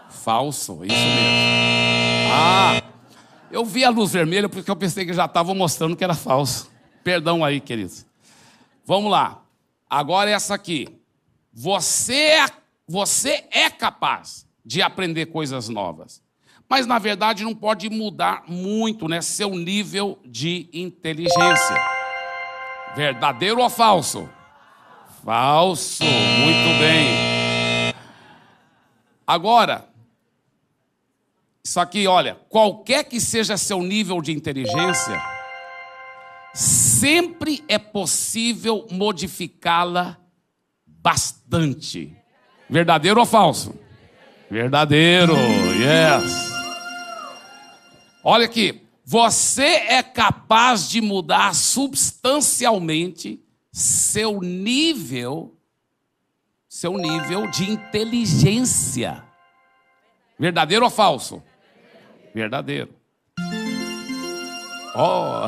Falso, 0.10 0.84
isso 0.84 0.94
mesmo. 0.94 2.32
Ah, 2.32 2.82
eu 3.52 3.66
vi 3.66 3.84
a 3.84 3.90
luz 3.90 4.12
vermelha 4.12 4.50
porque 4.50 4.70
eu 4.70 4.76
pensei 4.76 5.06
que 5.06 5.14
já 5.14 5.26
estava 5.26 5.54
mostrando 5.54 5.96
que 5.96 6.04
era 6.04 6.14
falso. 6.14 6.70
Perdão 7.04 7.44
aí, 7.44 7.60
queridos. 7.60 8.06
Vamos 8.86 9.12
lá. 9.12 9.42
Agora 9.90 10.30
essa 10.30 10.54
aqui. 10.54 10.88
Você 11.54 12.16
é, 12.16 12.46
você 12.88 13.46
é 13.50 13.70
capaz 13.70 14.46
de 14.64 14.82
aprender 14.82 15.28
coisas 15.28 15.70
novas. 15.70 16.22
Mas, 16.70 16.86
na 16.86 17.00
verdade, 17.00 17.44
não 17.44 17.56
pode 17.56 17.90
mudar 17.90 18.44
muito 18.48 19.08
né, 19.08 19.22
seu 19.22 19.52
nível 19.52 20.20
de 20.26 20.70
inteligência. 20.74 21.76
Verdadeiro 22.96 23.62
ou 23.62 23.70
falso? 23.70 24.30
Falso, 25.24 26.04
muito 26.04 26.80
bem. 26.80 27.94
Agora, 29.26 29.88
isso 31.64 31.80
aqui, 31.80 32.08
olha, 32.08 32.36
qualquer 32.50 33.04
que 33.04 33.20
seja 33.20 33.58
seu 33.58 33.82
nível 33.82 34.22
de 34.22 34.32
inteligência, 34.32 35.22
sempre 36.54 37.64
é 37.68 37.78
possível 37.78 38.88
modificá-la 38.90 40.18
bastante. 40.86 42.16
Verdadeiro 42.70 43.20
ou 43.20 43.26
falso? 43.26 43.76
Verdadeiro, 44.50 45.36
yes. 45.36 46.57
Olha 48.30 48.44
aqui, 48.44 48.82
você 49.06 49.64
é 49.64 50.04
capaz 50.04 50.90
de 50.90 51.00
mudar 51.00 51.56
substancialmente 51.56 53.42
seu 53.72 54.42
nível, 54.42 55.58
seu 56.68 56.98
nível 56.98 57.50
de 57.50 57.72
inteligência. 57.72 59.24
Verdadeiro 60.38 60.84
ou 60.84 60.92
falso? 60.92 61.42
Verdadeiro. 62.36 62.94
Oh. 64.94 65.48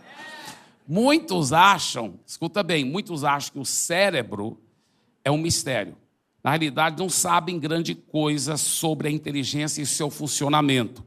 Muitos 0.88 1.52
acham, 1.52 2.18
escuta 2.24 2.62
bem, 2.62 2.82
muitos 2.82 3.24
acham 3.24 3.52
que 3.52 3.58
o 3.58 3.64
cérebro 3.66 4.58
é 5.22 5.30
um 5.30 5.36
mistério 5.36 5.98
na 6.42 6.50
realidade, 6.52 6.98
não 6.98 7.10
sabem 7.10 7.58
grande 7.58 7.94
coisa 7.94 8.56
sobre 8.56 9.08
a 9.08 9.10
inteligência 9.10 9.82
e 9.82 9.86
seu 9.86 10.08
funcionamento. 10.08 11.04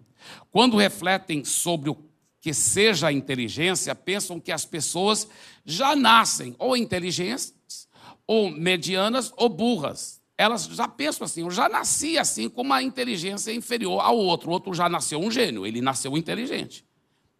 Quando 0.51 0.77
refletem 0.77 1.43
sobre 1.43 1.89
o 1.89 1.97
que 2.43 2.53
seja 2.53 3.07
a 3.07 3.13
inteligência, 3.13 3.95
pensam 3.95 4.39
que 4.39 4.51
as 4.51 4.65
pessoas 4.65 5.27
já 5.65 5.95
nascem 5.95 6.55
ou 6.59 6.75
inteligentes, 6.75 7.87
ou 8.27 8.51
medianas, 8.51 9.31
ou 9.37 9.47
burras. 9.47 10.21
Elas 10.37 10.65
já 10.65 10.87
pensam 10.87 11.23
assim, 11.23 11.41
eu 11.41 11.51
já 11.51 11.69
nasci 11.69 12.17
assim 12.17 12.49
com 12.49 12.61
uma 12.61 12.83
inteligência 12.83 13.53
inferior 13.53 14.01
ao 14.01 14.17
outro. 14.17 14.49
O 14.49 14.53
outro 14.53 14.73
já 14.73 14.89
nasceu 14.89 15.19
um 15.19 15.31
gênio, 15.31 15.65
ele 15.65 15.79
nasceu 15.79 16.17
inteligente. 16.17 16.85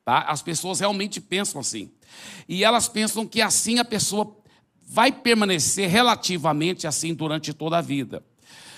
Tá? 0.06 0.20
As 0.20 0.42
pessoas 0.42 0.80
realmente 0.80 1.20
pensam 1.20 1.60
assim. 1.60 1.92
E 2.48 2.64
elas 2.64 2.88
pensam 2.88 3.28
que 3.28 3.42
assim 3.42 3.80
a 3.80 3.86
pessoa 3.86 4.38
vai 4.82 5.12
permanecer 5.12 5.90
relativamente 5.90 6.88
assim 6.88 7.14
durante 7.14 7.54
toda 7.54 7.78
a 7.78 7.82
vida. 7.82 8.24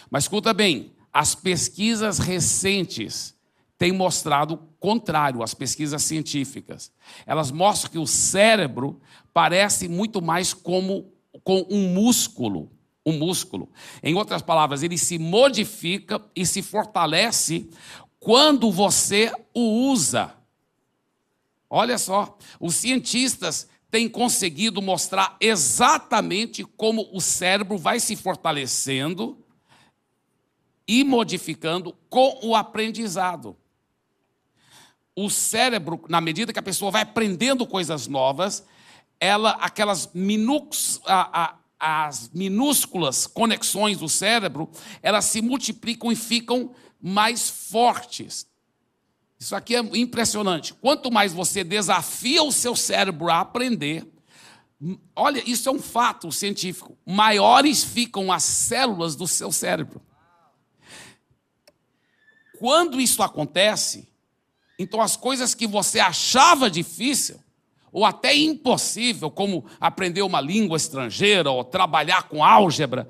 Mas 0.09 0.23
escuta 0.23 0.53
bem, 0.53 0.91
as 1.13 1.35
pesquisas 1.35 2.17
recentes 2.17 3.34
têm 3.77 3.91
mostrado 3.91 4.53
o 4.53 4.57
contrário, 4.79 5.43
as 5.43 5.53
pesquisas 5.53 6.03
científicas. 6.03 6.91
Elas 7.25 7.51
mostram 7.51 7.91
que 7.91 7.99
o 7.99 8.07
cérebro 8.07 9.01
parece 9.33 9.87
muito 9.87 10.21
mais 10.21 10.53
como 10.53 11.11
com 11.43 11.65
um 11.69 11.89
músculo, 11.89 12.71
um 13.05 13.13
músculo. 13.13 13.69
Em 14.01 14.15
outras 14.15 14.41
palavras, 14.41 14.81
ele 14.81 14.97
se 14.97 15.17
modifica 15.19 16.21
e 16.35 16.45
se 16.45 16.61
fortalece 16.61 17.69
quando 18.19 18.71
você 18.71 19.31
o 19.53 19.89
usa. 19.91 20.33
Olha 21.69 21.97
só, 21.97 22.37
os 22.59 22.75
cientistas 22.75 23.67
tem 23.91 24.09
conseguido 24.09 24.81
mostrar 24.81 25.37
exatamente 25.39 26.63
como 26.63 27.09
o 27.13 27.21
cérebro 27.21 27.77
vai 27.77 27.99
se 27.99 28.15
fortalecendo 28.15 29.37
e 30.87 31.03
modificando 31.03 31.95
com 32.09 32.39
o 32.43 32.55
aprendizado. 32.55 33.57
O 35.15 35.29
cérebro, 35.29 36.03
na 36.09 36.19
medida 36.19 36.51
que 36.51 36.59
a 36.59 36.63
pessoa 36.63 36.91
vai 36.91 37.03
aprendendo 37.03 37.65
coisas 37.65 38.07
novas, 38.07 38.65
ela, 39.19 39.51
aquelas 39.51 40.09
minux, 40.13 40.99
a, 41.05 41.43
a, 41.43 41.55
as 42.07 42.29
minúsculas 42.33 43.25
conexões 43.25 43.99
do 43.99 44.09
cérebro, 44.09 44.69
elas 45.01 45.25
se 45.25 45.41
multiplicam 45.41 46.11
e 46.11 46.15
ficam 46.15 46.71
mais 47.01 47.49
fortes. 47.49 48.45
Isso 49.39 49.55
aqui 49.55 49.75
é 49.75 49.79
impressionante. 49.79 50.73
Quanto 50.73 51.11
mais 51.11 51.33
você 51.33 51.63
desafia 51.63 52.43
o 52.43 52.51
seu 52.51 52.75
cérebro 52.75 53.29
a 53.29 53.41
aprender, 53.41 54.07
olha, 55.15 55.41
isso 55.49 55.69
é 55.69 55.71
um 55.71 55.81
fato 55.81 56.31
científico, 56.31 56.97
maiores 57.05 57.83
ficam 57.83 58.31
as 58.31 58.43
células 58.43 59.15
do 59.15 59.27
seu 59.27 59.51
cérebro. 59.51 60.01
Quando 62.57 62.99
isso 62.99 63.21
acontece, 63.21 64.07
então 64.77 65.01
as 65.01 65.15
coisas 65.15 65.53
que 65.53 65.67
você 65.67 65.99
achava 65.99 66.69
difícil, 66.69 67.39
ou 67.91 68.03
até 68.03 68.35
impossível, 68.35 69.31
como 69.31 69.65
aprender 69.79 70.21
uma 70.21 70.41
língua 70.41 70.75
estrangeira 70.75 71.49
ou 71.49 71.63
trabalhar 71.63 72.23
com 72.23 72.43
álgebra, 72.43 73.09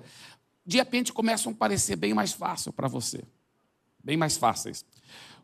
de 0.65 0.77
repente 0.77 1.13
começam 1.13 1.51
a 1.51 1.55
parecer 1.55 1.95
bem 1.95 2.13
mais 2.13 2.33
fácil 2.33 2.71
para 2.71 2.87
você. 2.87 3.23
Bem 4.03 4.17
mais 4.17 4.37
fáceis. 4.37 4.85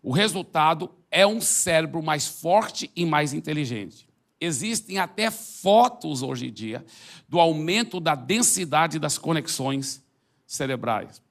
O 0.03 0.11
resultado 0.11 0.91
é 1.09 1.25
um 1.25 1.39
cérebro 1.39 2.01
mais 2.01 2.27
forte 2.27 2.91
e 2.95 3.05
mais 3.05 3.33
inteligente. 3.33 4.07
Existem 4.39 4.97
até 4.97 5.29
fotos 5.29 6.23
hoje 6.23 6.47
em 6.47 6.51
dia 6.51 6.83
do 7.29 7.39
aumento 7.39 7.99
da 7.99 8.15
densidade 8.15 8.97
das 8.97 9.17
conexões 9.17 10.03
cerebrais. 10.47 11.21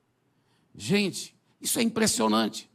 Gente, 0.74 1.34
isso 1.60 1.80
é 1.80 1.82
impressionante. 1.82 2.69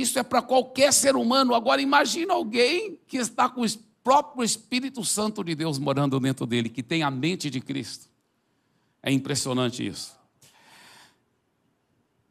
Isso 0.00 0.18
é 0.18 0.22
para 0.22 0.42
qualquer 0.42 0.92
ser 0.92 1.16
humano. 1.16 1.54
Agora 1.54 1.80
imagine 1.80 2.30
alguém 2.30 2.98
que 3.06 3.16
está 3.18 3.48
com 3.48 3.62
o 3.62 3.66
próprio 4.02 4.44
Espírito 4.44 5.04
Santo 5.04 5.44
de 5.44 5.54
Deus 5.54 5.78
morando 5.78 6.18
dentro 6.18 6.46
dele, 6.46 6.68
que 6.68 6.82
tem 6.82 7.02
a 7.02 7.10
mente 7.10 7.50
de 7.50 7.60
Cristo. 7.60 8.08
É 9.02 9.12
impressionante 9.12 9.86
isso. 9.86 10.18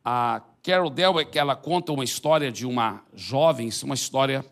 A 0.03 0.41
Carol 0.63 0.89
Dweck, 0.89 1.37
ela 1.37 1.55
conta 1.55 1.91
uma 1.91 2.03
história 2.03 2.51
de 2.51 2.65
uma 2.65 3.03
jovem, 3.13 3.69
uma 3.83 3.95
história 3.95 4.45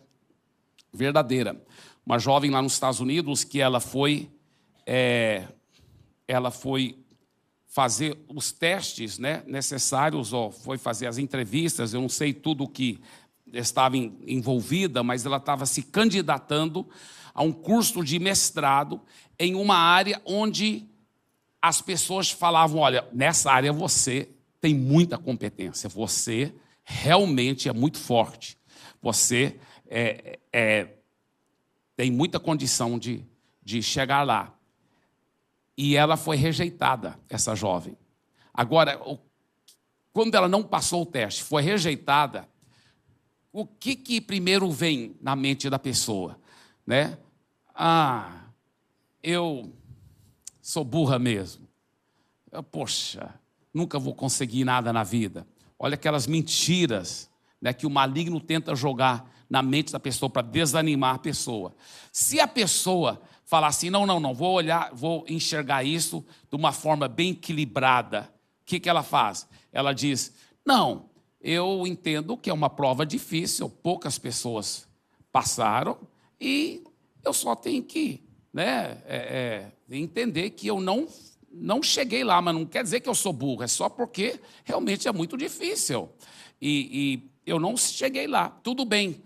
verdadeira. 0.92 1.60
Uma 2.04 2.18
jovem 2.18 2.50
lá 2.50 2.62
nos 2.62 2.72
Estados 2.72 3.00
Unidos 3.00 3.44
que 3.44 3.60
ela 3.60 3.80
foi, 3.80 4.30
é, 4.86 5.46
ela 6.26 6.50
foi 6.50 6.98
fazer 7.78 8.18
os 8.26 8.50
testes 8.50 9.20
né, 9.20 9.44
necessários, 9.46 10.32
ou 10.32 10.50
foi 10.50 10.76
fazer 10.76 11.06
as 11.06 11.16
entrevistas, 11.16 11.94
eu 11.94 12.00
não 12.00 12.08
sei 12.08 12.34
tudo 12.34 12.64
o 12.64 12.68
que 12.68 13.00
estava 13.52 13.96
envolvida, 13.96 15.04
mas 15.04 15.24
ela 15.24 15.36
estava 15.36 15.64
se 15.64 15.84
candidatando 15.84 16.88
a 17.32 17.40
um 17.44 17.52
curso 17.52 18.02
de 18.02 18.18
mestrado 18.18 19.00
em 19.38 19.54
uma 19.54 19.76
área 19.76 20.20
onde 20.24 20.86
as 21.62 21.80
pessoas 21.80 22.32
falavam: 22.32 22.80
olha, 22.80 23.06
nessa 23.12 23.52
área 23.52 23.72
você 23.72 24.28
tem 24.60 24.74
muita 24.74 25.16
competência, 25.16 25.88
você 25.88 26.52
realmente 26.82 27.68
é 27.68 27.72
muito 27.72 27.98
forte. 27.98 28.58
você 29.00 29.54
é, 29.88 30.40
é, 30.52 30.88
tem 31.94 32.10
muita 32.10 32.40
condição 32.40 32.98
de, 32.98 33.24
de 33.62 33.80
chegar 33.84 34.24
lá. 34.24 34.52
E 35.78 35.94
ela 35.94 36.16
foi 36.16 36.36
rejeitada, 36.36 37.16
essa 37.28 37.54
jovem. 37.54 37.96
Agora, 38.52 39.00
quando 40.12 40.34
ela 40.34 40.48
não 40.48 40.64
passou 40.64 41.02
o 41.02 41.06
teste, 41.06 41.44
foi 41.44 41.62
rejeitada, 41.62 42.48
o 43.52 43.64
que, 43.64 43.94
que 43.94 44.20
primeiro 44.20 44.68
vem 44.72 45.14
na 45.22 45.36
mente 45.36 45.70
da 45.70 45.78
pessoa? 45.78 46.36
Né? 46.84 47.16
Ah, 47.72 48.46
eu 49.22 49.72
sou 50.60 50.82
burra 50.82 51.16
mesmo. 51.16 51.68
Eu, 52.50 52.64
Poxa, 52.64 53.32
nunca 53.72 54.00
vou 54.00 54.16
conseguir 54.16 54.64
nada 54.64 54.92
na 54.92 55.04
vida. 55.04 55.46
Olha 55.78 55.94
aquelas 55.94 56.26
mentiras 56.26 57.30
né, 57.62 57.72
que 57.72 57.86
o 57.86 57.90
maligno 57.90 58.40
tenta 58.40 58.74
jogar 58.74 59.30
na 59.48 59.62
mente 59.62 59.92
da 59.92 60.00
pessoa 60.00 60.28
para 60.28 60.42
desanimar 60.42 61.14
a 61.14 61.18
pessoa. 61.20 61.72
Se 62.12 62.40
a 62.40 62.48
pessoa 62.48 63.22
falar 63.48 63.68
assim, 63.68 63.88
não, 63.88 64.04
não, 64.04 64.20
não, 64.20 64.34
vou 64.34 64.52
olhar, 64.52 64.90
vou 64.92 65.24
enxergar 65.26 65.82
isso 65.82 66.22
de 66.50 66.54
uma 66.54 66.70
forma 66.70 67.08
bem 67.08 67.30
equilibrada, 67.30 68.30
o 68.60 68.66
que, 68.66 68.78
que 68.78 68.90
ela 68.90 69.02
faz? 69.02 69.48
Ela 69.72 69.94
diz, 69.94 70.34
não, 70.66 71.08
eu 71.40 71.86
entendo 71.86 72.36
que 72.36 72.50
é 72.50 72.52
uma 72.52 72.68
prova 72.68 73.06
difícil, 73.06 73.70
poucas 73.70 74.18
pessoas 74.18 74.86
passaram 75.32 75.96
e 76.38 76.84
eu 77.24 77.32
só 77.32 77.56
tenho 77.56 77.82
que 77.82 78.22
né, 78.52 78.98
é, 79.06 79.72
é, 79.90 79.96
entender 79.96 80.50
que 80.50 80.66
eu 80.66 80.78
não, 80.78 81.08
não 81.50 81.82
cheguei 81.82 82.22
lá, 82.22 82.42
mas 82.42 82.54
não 82.54 82.66
quer 82.66 82.82
dizer 82.82 83.00
que 83.00 83.08
eu 83.08 83.14
sou 83.14 83.32
burro, 83.32 83.62
é 83.62 83.66
só 83.66 83.88
porque 83.88 84.38
realmente 84.62 85.08
é 85.08 85.12
muito 85.12 85.38
difícil. 85.38 86.10
E, 86.60 87.22
e 87.46 87.50
eu 87.50 87.58
não 87.58 87.78
cheguei 87.78 88.26
lá, 88.26 88.50
tudo 88.62 88.84
bem. 88.84 89.22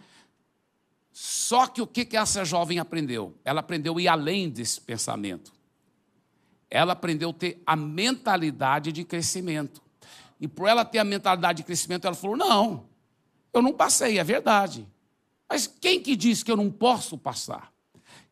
Só 1.13 1.67
que 1.67 1.83
o 1.83 1.87
que, 1.87 2.17
essa 2.17 2.45
jovem 2.45 2.79
aprendeu? 2.79 3.37
Ela 3.45 3.61
aprendeu 3.61 4.01
ir 4.01 4.09
além 4.09 4.49
desse 4.49 4.81
pensamento. 4.81 5.53
Ela 6.71 6.95
aprendeu 6.95 7.31
a 7.31 7.35
ter 7.35 7.63
a 7.67 7.77
mentalidade 7.77 8.93
de 8.93 9.05
crescimento. 9.05 9.83
E 10.41 10.49
por 10.49 10.69
ela 10.69 10.85
ter 10.85 10.99
a 10.99 11.05
mentalidade 11.05 11.59
de 11.59 11.65
crescimento, 11.65 12.07
ela 12.07 12.17
falou: 12.17 12.37
não, 12.37 12.87
eu 13.53 13.61
não 13.61 13.73
passei, 13.73 14.19
é 14.19 14.25
verdade. 14.25 14.89
Mas 15.49 15.67
quem 15.67 16.01
que 16.01 16.17
diz 16.17 16.43
que 16.43 16.51
eu 16.51 16.57
não 16.57 16.71
posso 16.71 17.19
passar? 17.19 17.72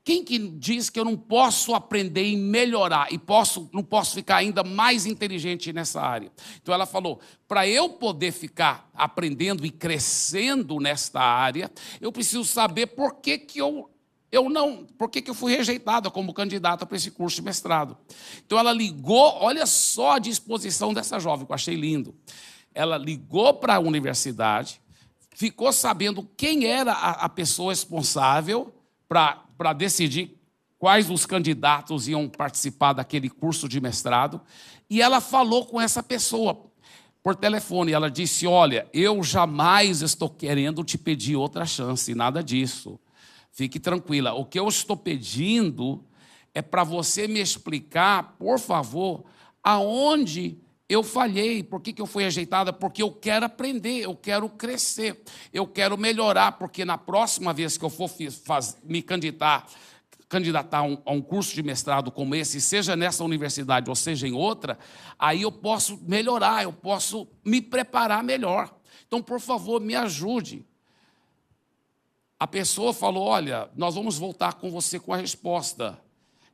Quem 0.02 0.24
que 0.24 0.38
diz 0.38 0.88
que 0.88 0.98
eu 0.98 1.04
não 1.04 1.16
posso 1.16 1.74
aprender 1.74 2.24
e 2.24 2.36
melhorar 2.36 3.12
e 3.12 3.18
posso, 3.18 3.68
não 3.72 3.82
posso 3.82 4.14
ficar 4.14 4.36
ainda 4.36 4.64
mais 4.64 5.04
inteligente 5.04 5.72
nessa 5.74 6.00
área? 6.00 6.32
Então 6.60 6.72
ela 6.72 6.86
falou: 6.86 7.20
para 7.46 7.68
eu 7.68 7.90
poder 7.90 8.32
ficar 8.32 8.88
aprendendo 8.94 9.66
e 9.66 9.70
crescendo 9.70 10.80
nesta 10.80 11.20
área, 11.20 11.70
eu 12.00 12.10
preciso 12.10 12.44
saber 12.44 12.86
por 12.86 13.16
que, 13.16 13.36
que 13.36 13.58
eu, 13.58 13.90
eu 14.32 14.48
não, 14.48 14.86
por 14.86 15.10
que, 15.10 15.20
que 15.20 15.30
eu 15.30 15.34
fui 15.34 15.54
rejeitada 15.54 16.10
como 16.10 16.32
candidata 16.32 16.86
para 16.86 16.96
esse 16.96 17.10
curso 17.10 17.36
de 17.36 17.42
mestrado. 17.42 17.96
Então 18.46 18.58
ela 18.58 18.72
ligou, 18.72 19.36
olha 19.38 19.66
só 19.66 20.12
a 20.12 20.18
disposição 20.18 20.94
dessa 20.94 21.18
jovem, 21.18 21.44
que 21.44 21.52
eu 21.52 21.54
achei 21.54 21.74
lindo. 21.74 22.14
Ela 22.72 22.96
ligou 22.96 23.52
para 23.52 23.74
a 23.74 23.80
universidade, 23.80 24.80
ficou 25.34 25.70
sabendo 25.74 26.26
quem 26.38 26.64
era 26.64 26.92
a, 26.92 27.10
a 27.26 27.28
pessoa 27.28 27.70
responsável 27.70 28.72
para 29.06 29.44
para 29.60 29.74
decidir 29.74 30.40
quais 30.78 31.10
os 31.10 31.26
candidatos 31.26 32.08
iam 32.08 32.26
participar 32.30 32.94
daquele 32.94 33.28
curso 33.28 33.68
de 33.68 33.78
mestrado, 33.78 34.40
e 34.88 35.02
ela 35.02 35.20
falou 35.20 35.66
com 35.66 35.78
essa 35.78 36.02
pessoa 36.02 36.58
por 37.22 37.36
telefone. 37.36 37.92
Ela 37.92 38.10
disse: 38.10 38.46
Olha, 38.46 38.88
eu 38.90 39.22
jamais 39.22 40.00
estou 40.00 40.30
querendo 40.30 40.82
te 40.82 40.96
pedir 40.96 41.36
outra 41.36 41.66
chance, 41.66 42.14
nada 42.14 42.42
disso. 42.42 42.98
Fique 43.52 43.78
tranquila. 43.78 44.32
O 44.32 44.46
que 44.46 44.58
eu 44.58 44.66
estou 44.66 44.96
pedindo 44.96 46.02
é 46.54 46.62
para 46.62 46.82
você 46.82 47.28
me 47.28 47.38
explicar, 47.38 48.36
por 48.38 48.58
favor, 48.58 49.26
aonde 49.62 50.56
eu 50.90 51.04
falhei, 51.04 51.62
por 51.62 51.80
que, 51.80 51.92
que 51.92 52.02
eu 52.02 52.06
fui 52.06 52.24
rejeitada? 52.24 52.72
Porque 52.72 53.00
eu 53.00 53.12
quero 53.12 53.46
aprender, 53.46 54.00
eu 54.00 54.16
quero 54.16 54.48
crescer, 54.48 55.22
eu 55.52 55.64
quero 55.64 55.96
melhorar, 55.96 56.58
porque 56.58 56.84
na 56.84 56.98
próxima 56.98 57.52
vez 57.54 57.78
que 57.78 57.84
eu 57.84 57.88
for 57.88 58.10
faz, 58.44 58.76
me 58.82 59.00
candidatar, 59.00 59.68
candidatar 60.28 60.82
um, 60.82 60.98
a 61.06 61.12
um 61.12 61.22
curso 61.22 61.54
de 61.54 61.62
mestrado 61.62 62.10
como 62.10 62.34
esse, 62.34 62.60
seja 62.60 62.96
nessa 62.96 63.22
universidade 63.22 63.88
ou 63.88 63.94
seja 63.94 64.26
em 64.26 64.32
outra, 64.32 64.76
aí 65.16 65.42
eu 65.42 65.52
posso 65.52 65.96
melhorar, 66.02 66.64
eu 66.64 66.72
posso 66.72 67.28
me 67.44 67.60
preparar 67.62 68.24
melhor. 68.24 68.74
Então, 69.06 69.22
por 69.22 69.38
favor, 69.38 69.80
me 69.80 69.94
ajude. 69.94 70.66
A 72.36 72.48
pessoa 72.48 72.92
falou: 72.92 73.28
Olha, 73.28 73.70
nós 73.76 73.94
vamos 73.94 74.18
voltar 74.18 74.54
com 74.54 74.72
você 74.72 74.98
com 74.98 75.14
a 75.14 75.16
resposta. 75.16 76.02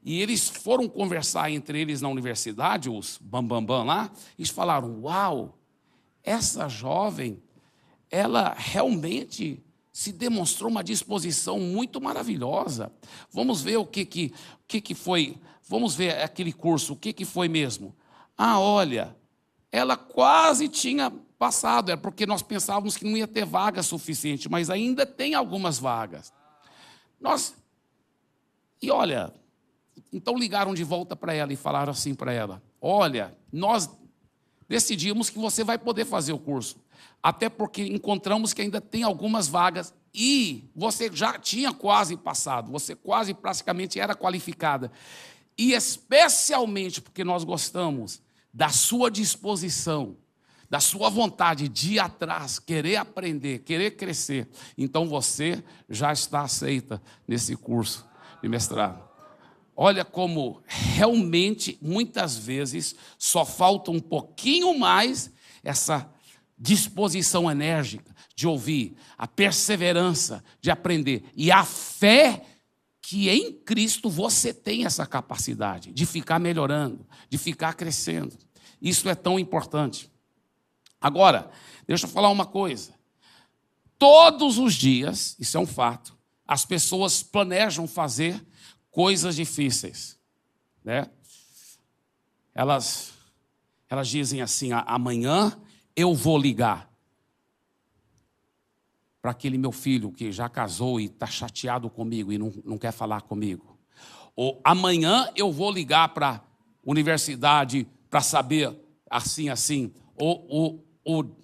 E 0.03 0.21
eles 0.21 0.49
foram 0.49 0.89
conversar 0.89 1.51
entre 1.51 1.81
eles 1.81 2.01
na 2.01 2.09
universidade, 2.09 2.89
os 2.89 3.19
bambambam 3.21 3.67
bam, 3.67 3.79
bam 3.79 3.85
lá, 3.85 4.11
e 4.39 4.47
falaram: 4.47 5.01
Uau, 5.03 5.59
essa 6.23 6.69
jovem, 6.69 7.43
ela 8.11 8.55
realmente 8.57 9.63
se 9.93 10.13
demonstrou 10.13 10.71
uma 10.71 10.85
disposição 10.85 11.59
muito 11.59 12.01
maravilhosa. 12.01 12.93
Vamos 13.31 13.63
ver 13.63 13.79
o 13.79 13.87
que, 13.87 14.05
que, 14.05 14.33
o 14.61 14.67
que, 14.69 14.81
que 14.81 14.95
foi, 14.95 15.39
vamos 15.67 15.95
ver 15.95 16.23
aquele 16.23 16.53
curso, 16.53 16.93
o 16.93 16.97
que, 16.97 17.13
que 17.13 17.25
foi 17.25 17.49
mesmo. 17.49 17.97
Ah, 18.37 18.61
olha, 18.61 19.17
ela 19.73 19.97
quase 19.97 20.69
tinha 20.69 21.11
passado, 21.39 21.91
é 21.91 21.97
porque 21.97 22.27
nós 22.27 22.43
pensávamos 22.43 22.97
que 22.97 23.05
não 23.05 23.17
ia 23.17 23.27
ter 23.27 23.45
vaga 23.45 23.83
suficiente, 23.83 24.49
mas 24.51 24.69
ainda 24.69 25.07
tem 25.07 25.35
algumas 25.35 25.79
vagas. 25.79 26.33
Nós, 27.21 27.55
e 28.83 28.91
olha, 28.91 29.33
então 30.13 30.37
ligaram 30.37 30.75
de 30.75 30.85
volta 30.85 31.17
para 31.17 31.35
ela 31.35 31.53
e 31.53 31.57
falaram 31.57 31.91
assim 31.91 32.15
para 32.15 32.33
ela: 32.33 32.63
Olha, 32.81 33.37
nós 33.53 33.91
decidimos 34.69 35.31
que 35.31 35.39
você 35.39 35.63
vai 35.65 35.79
poder 35.79 36.05
fazer 36.05 36.33
o 36.33 36.39
curso, 36.39 36.77
até 37.23 37.49
porque 37.49 37.83
encontramos 37.83 38.53
que 38.53 38.63
ainda 38.63 38.81
tem 38.81 39.03
algumas 39.03 39.49
vagas 39.49 39.95
e 40.15 40.71
você 40.75 41.11
já 41.13 41.39
tinha 41.39 41.73
quase 41.73 42.17
passado, 42.17 42.71
você 42.71 42.95
quase 42.95 43.35
praticamente 43.35 44.01
era 44.01 44.15
qualificada. 44.15 44.91
E 45.59 45.73
especialmente 45.73 47.01
porque 47.01 47.25
nós 47.25 47.45
gostamos 47.45 48.23
da 48.53 48.71
sua 48.71 49.11
disposição, 49.11 50.17
da 50.69 50.81
sua 50.81 51.09
vontade 51.09 51.69
de 51.69 51.95
ir 51.95 51.99
atrás, 51.99 52.59
querer 52.59 52.97
aprender, 52.97 53.61
querer 53.61 53.93
crescer. 53.93 54.49
Então 54.77 55.09
você 55.09 55.63
já 55.89 56.13
está 56.13 56.43
aceita 56.43 57.01
nesse 57.29 57.55
curso 57.55 58.07
de 58.43 58.49
mestrado. 58.49 59.06
Olha 59.77 60.07
como 60.07 60.63
realmente, 60.67 61.77
muitas 61.83 62.39
vezes, 62.39 62.97
só 63.19 63.45
falta 63.45 63.91
um 63.91 64.01
pouquinho 64.01 64.79
mais 64.79 65.31
essa 65.63 66.11
disposição 66.59 67.51
enérgica 67.51 68.17
de 68.35 68.47
ouvir, 68.47 68.97
a 69.19 69.29
perseverança 69.29 70.43
de 70.63 70.71
aprender 70.71 71.25
e 71.37 71.53
a 71.53 71.63
fé 71.65 72.43
que 73.03 73.29
em 73.29 73.53
Cristo 73.53 74.09
você 74.09 74.53
tem 74.53 74.87
essa 74.87 75.07
capacidade 75.07 75.93
de 75.93 76.07
ficar 76.07 76.39
melhorando, 76.39 77.07
de 77.29 77.37
ficar 77.37 77.75
crescendo. 77.75 78.37
Isso 78.81 79.09
é 79.09 79.15
tão 79.15 79.39
importante. 79.39 80.11
Agora, 81.01 81.51
deixa 81.87 82.07
eu 82.07 82.11
falar 82.11 82.31
uma 82.31 82.47
coisa. 82.47 82.95
Todos 83.99 84.59
os 84.59 84.75
dias, 84.75 85.37
isso 85.39 85.57
é 85.57 85.61
um 85.61 85.67
fato, 85.67 86.17
as 86.47 86.65
pessoas 86.65 87.23
planejam 87.23 87.87
fazer 87.87 88.45
coisas 88.97 89.37
difíceis, 89.37 90.19
né? 90.83 91.11
Elas, 92.55 93.13
elas 93.91 94.09
dizem 94.09 94.41
assim: 94.41 94.71
amanhã 94.73 95.55
eu 95.95 96.15
vou 96.15 96.39
ligar 96.39 96.91
para 99.21 99.33
aquele 99.33 99.59
meu 99.59 99.71
filho 99.71 100.11
que 100.11 100.33
já 100.33 100.49
casou 100.49 100.99
e 100.99 101.05
está 101.05 101.27
chateado 101.27 101.91
comigo 101.91 102.33
e 102.33 102.39
não, 102.39 102.51
não 102.65 102.79
quer 102.79 102.91
falar 102.91 103.21
comigo. 103.21 103.79
Ou 104.35 104.63
amanhã 104.65 105.31
eu 105.37 105.53
vou 105.53 105.71
ligar 105.71 106.15
para 106.15 106.31
a 106.31 106.41
universidade 106.83 107.87
para 108.09 108.23
saber 108.23 108.75
assim, 109.11 109.51
assim. 109.51 109.93
Ou, 110.19 110.47
ou, 110.49 110.87
ou 111.05 111.37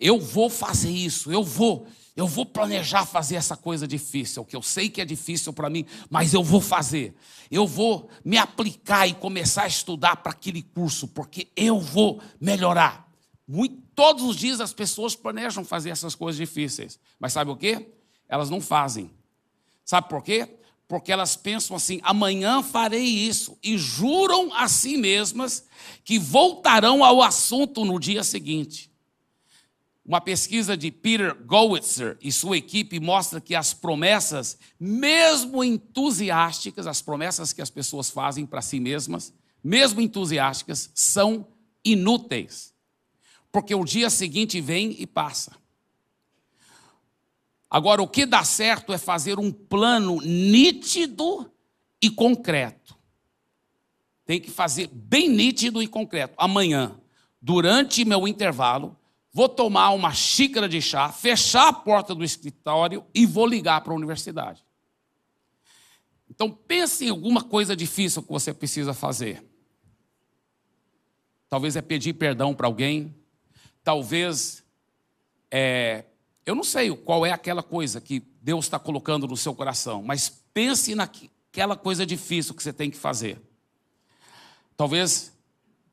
eu 0.00 0.18
vou 0.18 0.50
fazer 0.50 0.90
isso, 0.90 1.30
eu 1.30 1.44
vou. 1.44 1.86
Eu 2.16 2.26
vou 2.26 2.46
planejar 2.46 3.04
fazer 3.04 3.36
essa 3.36 3.54
coisa 3.54 3.86
difícil, 3.86 4.42
que 4.42 4.56
eu 4.56 4.62
sei 4.62 4.88
que 4.88 5.02
é 5.02 5.04
difícil 5.04 5.52
para 5.52 5.68
mim, 5.68 5.84
mas 6.08 6.32
eu 6.32 6.42
vou 6.42 6.62
fazer. 6.62 7.14
Eu 7.50 7.66
vou 7.66 8.08
me 8.24 8.38
aplicar 8.38 9.06
e 9.06 9.12
começar 9.12 9.64
a 9.64 9.68
estudar 9.68 10.16
para 10.16 10.32
aquele 10.32 10.62
curso, 10.62 11.06
porque 11.08 11.48
eu 11.54 11.78
vou 11.78 12.22
melhorar. 12.40 13.06
Muito, 13.46 13.82
todos 13.94 14.24
os 14.24 14.34
dias 14.34 14.62
as 14.62 14.72
pessoas 14.72 15.14
planejam 15.14 15.62
fazer 15.62 15.90
essas 15.90 16.14
coisas 16.14 16.38
difíceis, 16.38 16.98
mas 17.20 17.34
sabe 17.34 17.50
o 17.50 17.56
que? 17.56 17.86
Elas 18.26 18.48
não 18.48 18.62
fazem. 18.62 19.10
Sabe 19.84 20.08
por 20.08 20.22
quê? 20.22 20.48
Porque 20.88 21.12
elas 21.12 21.36
pensam 21.36 21.76
assim: 21.76 22.00
amanhã 22.02 22.62
farei 22.62 23.04
isso, 23.04 23.58
e 23.62 23.76
juram 23.76 24.54
a 24.54 24.68
si 24.68 24.96
mesmas 24.96 25.66
que 26.02 26.18
voltarão 26.18 27.04
ao 27.04 27.22
assunto 27.22 27.84
no 27.84 28.00
dia 28.00 28.24
seguinte. 28.24 28.90
Uma 30.06 30.20
pesquisa 30.20 30.76
de 30.76 30.92
Peter 30.92 31.34
Gowitzer 31.34 32.16
e 32.20 32.30
sua 32.30 32.56
equipe 32.56 33.00
mostra 33.00 33.40
que 33.40 33.56
as 33.56 33.74
promessas, 33.74 34.56
mesmo 34.78 35.64
entusiásticas, 35.64 36.86
as 36.86 37.02
promessas 37.02 37.52
que 37.52 37.60
as 37.60 37.70
pessoas 37.70 38.08
fazem 38.08 38.46
para 38.46 38.62
si 38.62 38.78
mesmas, 38.78 39.34
mesmo 39.64 40.00
entusiásticas, 40.00 40.92
são 40.94 41.48
inúteis. 41.84 42.72
Porque 43.50 43.74
o 43.74 43.84
dia 43.84 44.08
seguinte 44.08 44.60
vem 44.60 44.94
e 44.96 45.08
passa. 45.08 45.56
Agora, 47.68 48.00
o 48.00 48.06
que 48.06 48.24
dá 48.24 48.44
certo 48.44 48.92
é 48.92 48.98
fazer 48.98 49.40
um 49.40 49.50
plano 49.50 50.20
nítido 50.20 51.50
e 52.00 52.08
concreto. 52.08 52.96
Tem 54.24 54.40
que 54.40 54.52
fazer 54.52 54.86
bem 54.86 55.28
nítido 55.28 55.82
e 55.82 55.88
concreto. 55.88 56.34
Amanhã, 56.38 56.96
durante 57.42 58.04
meu 58.04 58.28
intervalo, 58.28 58.96
vou 59.36 59.50
tomar 59.50 59.90
uma 59.90 60.14
xícara 60.14 60.66
de 60.66 60.80
chá, 60.80 61.12
fechar 61.12 61.68
a 61.68 61.72
porta 61.74 62.14
do 62.14 62.24
escritório 62.24 63.04
e 63.14 63.26
vou 63.26 63.46
ligar 63.46 63.82
para 63.82 63.92
a 63.92 63.94
universidade. 63.94 64.64
Então, 66.30 66.50
pense 66.50 67.04
em 67.04 67.10
alguma 67.10 67.44
coisa 67.44 67.76
difícil 67.76 68.22
que 68.22 68.32
você 68.32 68.54
precisa 68.54 68.94
fazer. 68.94 69.44
Talvez 71.50 71.76
é 71.76 71.82
pedir 71.82 72.14
perdão 72.14 72.54
para 72.54 72.66
alguém, 72.66 73.14
talvez 73.84 74.64
é 75.50 76.06
eu 76.46 76.54
não 76.54 76.64
sei 76.64 76.96
qual 76.96 77.26
é 77.26 77.30
aquela 77.30 77.62
coisa 77.62 78.00
que 78.00 78.20
Deus 78.40 78.64
está 78.64 78.78
colocando 78.78 79.28
no 79.28 79.36
seu 79.36 79.54
coração, 79.54 80.02
mas 80.02 80.30
pense 80.54 80.94
naquela 80.94 81.76
coisa 81.76 82.06
difícil 82.06 82.54
que 82.54 82.62
você 82.62 82.72
tem 82.72 82.90
que 82.90 82.96
fazer. 82.96 83.38
Talvez 84.78 85.36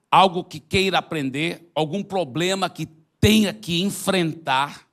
algo 0.09 0.45
que 0.45 0.61
queira 0.61 0.99
aprender, 0.99 1.69
algum 1.75 2.01
problema 2.01 2.69
que 2.69 3.02
tenha 3.23 3.53
que 3.53 3.81
enfrentar. 3.81 4.85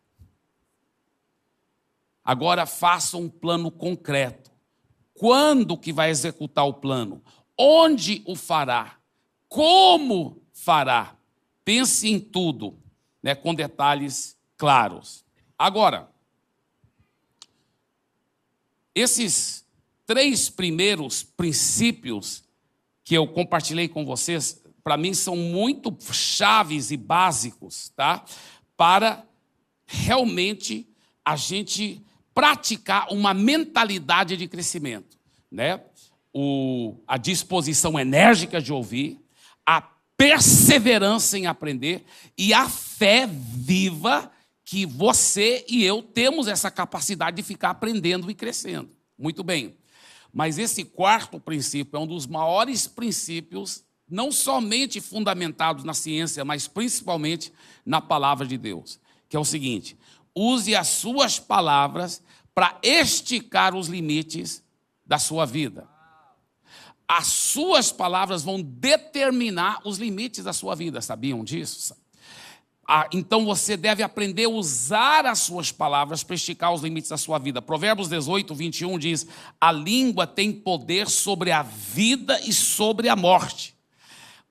Agora 2.24 2.64
faça 2.64 3.16
um 3.16 3.28
plano 3.28 3.72
concreto. 3.72 4.52
Quando 5.14 5.76
que 5.76 5.92
vai 5.92 6.10
executar 6.10 6.64
o 6.64 6.74
plano? 6.74 7.24
Onde 7.58 8.22
o 8.24 8.36
fará? 8.36 9.00
Como 9.48 10.40
fará? 10.52 11.16
Pense 11.64 12.08
em 12.08 12.20
tudo, 12.20 12.78
né, 13.20 13.34
com 13.34 13.52
detalhes 13.52 14.38
claros. 14.56 15.24
Agora, 15.58 16.08
esses 18.94 19.66
três 20.06 20.48
primeiros 20.48 21.24
princípios 21.24 22.44
que 23.02 23.16
eu 23.16 23.26
compartilhei 23.26 23.88
com 23.88 24.06
vocês, 24.06 24.59
para 24.82 24.96
mim 24.96 25.14
são 25.14 25.36
muito 25.36 25.96
chaves 26.12 26.90
e 26.90 26.96
básicos, 26.96 27.90
tá? 27.96 28.24
Para 28.76 29.24
realmente 29.86 30.88
a 31.24 31.36
gente 31.36 32.02
praticar 32.34 33.12
uma 33.12 33.34
mentalidade 33.34 34.36
de 34.36 34.48
crescimento, 34.48 35.18
né? 35.50 35.82
O, 36.32 36.96
a 37.06 37.16
disposição 37.16 37.98
enérgica 37.98 38.60
de 38.60 38.72
ouvir, 38.72 39.20
a 39.66 39.82
perseverança 40.16 41.38
em 41.38 41.46
aprender 41.46 42.04
e 42.38 42.52
a 42.54 42.68
fé 42.68 43.26
viva 43.26 44.30
que 44.64 44.86
você 44.86 45.64
e 45.68 45.84
eu 45.84 46.00
temos 46.02 46.46
essa 46.46 46.70
capacidade 46.70 47.36
de 47.36 47.42
ficar 47.42 47.70
aprendendo 47.70 48.30
e 48.30 48.34
crescendo. 48.34 48.90
Muito 49.18 49.42
bem. 49.42 49.76
Mas 50.32 50.58
esse 50.58 50.84
quarto 50.84 51.40
princípio 51.40 51.96
é 51.96 52.00
um 52.00 52.06
dos 52.06 52.26
maiores 52.26 52.86
princípios, 52.86 53.82
não 54.10 54.32
somente 54.32 55.00
fundamentados 55.00 55.84
na 55.84 55.94
ciência, 55.94 56.44
mas 56.44 56.66
principalmente 56.66 57.52
na 57.86 58.00
palavra 58.00 58.46
de 58.46 58.58
Deus, 58.58 58.98
que 59.28 59.36
é 59.36 59.40
o 59.40 59.44
seguinte: 59.44 59.96
use 60.34 60.74
as 60.74 60.88
suas 60.88 61.38
palavras 61.38 62.22
para 62.54 62.78
esticar 62.82 63.74
os 63.74 63.88
limites 63.88 64.62
da 65.06 65.18
sua 65.18 65.46
vida. 65.46 65.88
As 67.06 67.26
suas 67.26 67.90
palavras 67.90 68.42
vão 68.42 68.60
determinar 68.62 69.80
os 69.84 69.98
limites 69.98 70.44
da 70.44 70.52
sua 70.52 70.76
vida, 70.76 71.00
sabiam 71.00 71.42
disso? 71.42 71.94
Ah, 72.86 73.08
então 73.12 73.44
você 73.44 73.76
deve 73.76 74.02
aprender 74.02 74.46
a 74.46 74.48
usar 74.48 75.24
as 75.26 75.38
suas 75.40 75.70
palavras 75.70 76.24
para 76.24 76.34
esticar 76.34 76.72
os 76.72 76.82
limites 76.82 77.10
da 77.10 77.16
sua 77.16 77.38
vida. 77.38 77.62
Provérbios 77.62 78.08
18, 78.08 78.52
21 78.52 78.98
diz: 78.98 79.26
A 79.60 79.70
língua 79.70 80.26
tem 80.26 80.52
poder 80.52 81.08
sobre 81.08 81.52
a 81.52 81.62
vida 81.62 82.40
e 82.40 82.52
sobre 82.52 83.08
a 83.08 83.14
morte. 83.14 83.79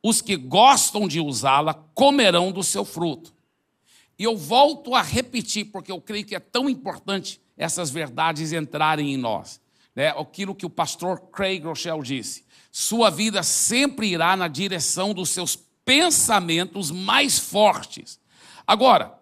Os 0.03 0.21
que 0.21 0.35
gostam 0.35 1.07
de 1.07 1.19
usá-la 1.19 1.73
comerão 1.73 2.51
do 2.51 2.63
seu 2.63 2.85
fruto. 2.85 3.33
E 4.17 4.23
eu 4.23 4.37
volto 4.37 4.95
a 4.95 5.01
repetir, 5.01 5.65
porque 5.65 5.91
eu 5.91 5.99
creio 5.99 6.25
que 6.25 6.35
é 6.35 6.39
tão 6.39 6.69
importante 6.69 7.41
essas 7.57 7.89
verdades 7.89 8.53
entrarem 8.53 9.13
em 9.13 9.17
nós. 9.17 9.61
Né? 9.95 10.09
Aquilo 10.09 10.55
que 10.55 10.65
o 10.65 10.69
pastor 10.69 11.19
Craig 11.31 11.61
Rochelle 11.63 12.03
disse: 12.03 12.45
Sua 12.71 13.09
vida 13.09 13.43
sempre 13.43 14.07
irá 14.07 14.35
na 14.35 14.47
direção 14.47 15.13
dos 15.13 15.29
seus 15.29 15.57
pensamentos 15.83 16.91
mais 16.91 17.39
fortes 17.39 18.19
Agora, 18.69 19.18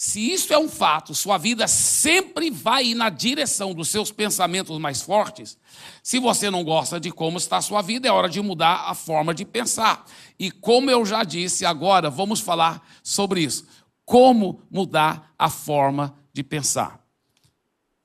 se 0.00 0.32
isso 0.32 0.54
é 0.54 0.58
um 0.58 0.68
fato, 0.68 1.12
sua 1.12 1.36
vida 1.38 1.66
sempre 1.66 2.52
vai 2.52 2.86
ir 2.86 2.94
na 2.94 3.10
direção 3.10 3.74
dos 3.74 3.88
seus 3.88 4.12
pensamentos 4.12 4.78
mais 4.78 5.02
fortes. 5.02 5.58
Se 6.04 6.20
você 6.20 6.48
não 6.52 6.62
gosta 6.62 7.00
de 7.00 7.10
como 7.10 7.36
está 7.36 7.56
a 7.56 7.60
sua 7.60 7.82
vida, 7.82 8.06
é 8.06 8.12
hora 8.12 8.28
de 8.28 8.40
mudar 8.40 8.88
a 8.88 8.94
forma 8.94 9.34
de 9.34 9.44
pensar. 9.44 10.06
E 10.38 10.52
como 10.52 10.88
eu 10.88 11.04
já 11.04 11.24
disse, 11.24 11.66
agora 11.66 12.08
vamos 12.08 12.38
falar 12.38 12.88
sobre 13.02 13.40
isso. 13.40 13.66
Como 14.04 14.62
mudar 14.70 15.34
a 15.36 15.50
forma 15.50 16.16
de 16.32 16.44
pensar. 16.44 17.04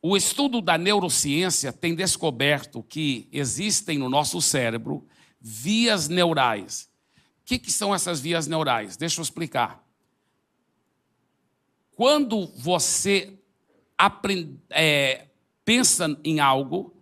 O 0.02 0.18
estudo 0.18 0.62
da 0.62 0.80
neurociência 0.80 1.72
tem 1.72 1.94
descoberto 1.94 2.82
que 2.82 3.30
existem 3.32 4.00
no 4.00 4.10
nosso 4.10 4.42
cérebro 4.42 5.06
vias 5.40 6.10
neurais. 6.10 6.90
O 7.44 7.46
que, 7.46 7.60
que 7.60 7.72
são 7.72 7.94
essas 7.94 8.20
vias 8.20 8.48
neurais? 8.48 8.98
Deixa 8.98 9.22
eu 9.22 9.24
explicar. 9.24 9.84
Quando 11.96 12.48
você 12.56 13.34
aprende, 13.98 14.58
é, 14.70 15.28
pensa 15.64 16.18
em 16.24 16.40
algo 16.40 16.94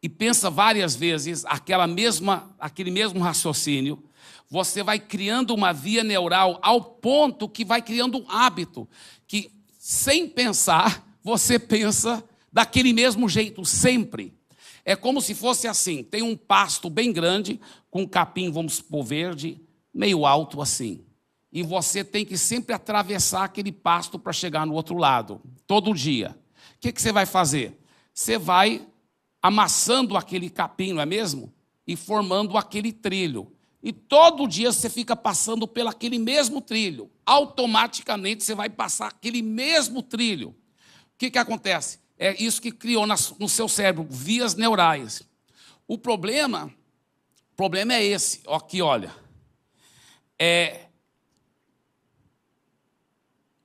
e 0.00 0.08
pensa 0.08 0.48
várias 0.48 0.94
vezes 0.94 1.44
aquela 1.46 1.86
mesma, 1.86 2.54
aquele 2.58 2.90
mesmo 2.90 3.20
raciocínio, 3.20 4.04
você 4.48 4.84
vai 4.84 5.00
criando 5.00 5.52
uma 5.52 5.72
via 5.72 6.04
neural 6.04 6.60
ao 6.62 6.80
ponto 6.80 7.48
que 7.48 7.64
vai 7.64 7.82
criando 7.82 8.18
um 8.18 8.30
hábito 8.30 8.88
que, 9.26 9.50
sem 9.78 10.28
pensar, 10.28 11.04
você 11.24 11.58
pensa 11.58 12.22
daquele 12.52 12.92
mesmo 12.92 13.28
jeito 13.28 13.64
sempre. 13.64 14.32
É 14.84 14.94
como 14.94 15.20
se 15.20 15.34
fosse 15.34 15.66
assim: 15.66 16.04
tem 16.04 16.22
um 16.22 16.36
pasto 16.36 16.88
bem 16.88 17.12
grande, 17.12 17.60
com 17.90 18.06
capim, 18.06 18.52
vamos 18.52 18.74
supor, 18.74 19.04
verde, 19.04 19.60
meio 19.92 20.24
alto 20.24 20.62
assim 20.62 21.05
e 21.52 21.62
você 21.62 22.04
tem 22.04 22.24
que 22.24 22.36
sempre 22.36 22.74
atravessar 22.74 23.44
aquele 23.44 23.72
pasto 23.72 24.18
para 24.18 24.32
chegar 24.32 24.66
no 24.66 24.74
outro 24.74 24.96
lado, 24.96 25.40
todo 25.66 25.94
dia. 25.94 26.36
O 26.76 26.80
que, 26.80 26.92
que 26.92 27.00
você 27.00 27.12
vai 27.12 27.26
fazer? 27.26 27.78
Você 28.12 28.38
vai 28.38 28.86
amassando 29.40 30.16
aquele 30.16 30.50
capim, 30.50 30.92
não 30.92 31.00
é 31.00 31.06
mesmo? 31.06 31.52
E 31.86 31.96
formando 31.96 32.58
aquele 32.58 32.92
trilho. 32.92 33.52
E 33.82 33.92
todo 33.92 34.48
dia 34.48 34.72
você 34.72 34.90
fica 34.90 35.14
passando 35.14 35.68
pelo 35.68 35.88
aquele 35.88 36.18
mesmo 36.18 36.60
trilho. 36.60 37.10
Automaticamente 37.24 38.42
você 38.42 38.54
vai 38.54 38.68
passar 38.68 39.08
aquele 39.08 39.42
mesmo 39.42 40.02
trilho. 40.02 40.48
O 40.48 41.18
que, 41.18 41.30
que 41.30 41.38
acontece? 41.38 42.00
É 42.18 42.34
isso 42.42 42.60
que 42.60 42.72
criou 42.72 43.06
no 43.06 43.48
seu 43.48 43.68
cérebro, 43.68 44.06
vias 44.08 44.54
neurais. 44.54 45.22
O 45.86 45.96
problema, 45.96 46.66
o 47.52 47.56
problema 47.56 47.94
é 47.94 48.04
esse, 48.04 48.42
aqui, 48.48 48.82
olha. 48.82 49.14
É, 50.38 50.85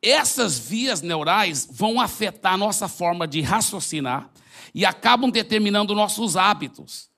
essas 0.01 0.57
vias 0.57 1.01
neurais 1.01 1.67
vão 1.69 2.01
afetar 2.01 2.53
a 2.53 2.57
nossa 2.57 2.87
forma 2.87 3.27
de 3.27 3.41
raciocinar 3.41 4.29
e 4.73 4.85
acabam 4.85 5.29
determinando 5.29 5.93
nossos 5.93 6.35
hábitos. 6.35 7.09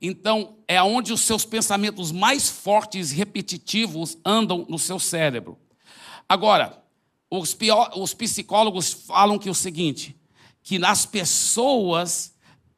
Então, 0.00 0.56
é 0.68 0.80
onde 0.80 1.12
os 1.12 1.22
seus 1.22 1.44
pensamentos 1.44 2.12
mais 2.12 2.48
fortes 2.48 3.10
e 3.10 3.16
repetitivos 3.16 4.16
andam 4.24 4.64
no 4.68 4.78
seu 4.78 4.98
cérebro. 5.00 5.58
Agora, 6.28 6.80
os, 7.28 7.56
os 7.96 8.14
psicólogos 8.14 8.92
falam 8.92 9.38
que 9.38 9.48
é 9.48 9.50
o 9.50 9.54
seguinte, 9.54 10.16
que 10.62 10.78
nas 10.78 11.04
pessoas 11.04 12.34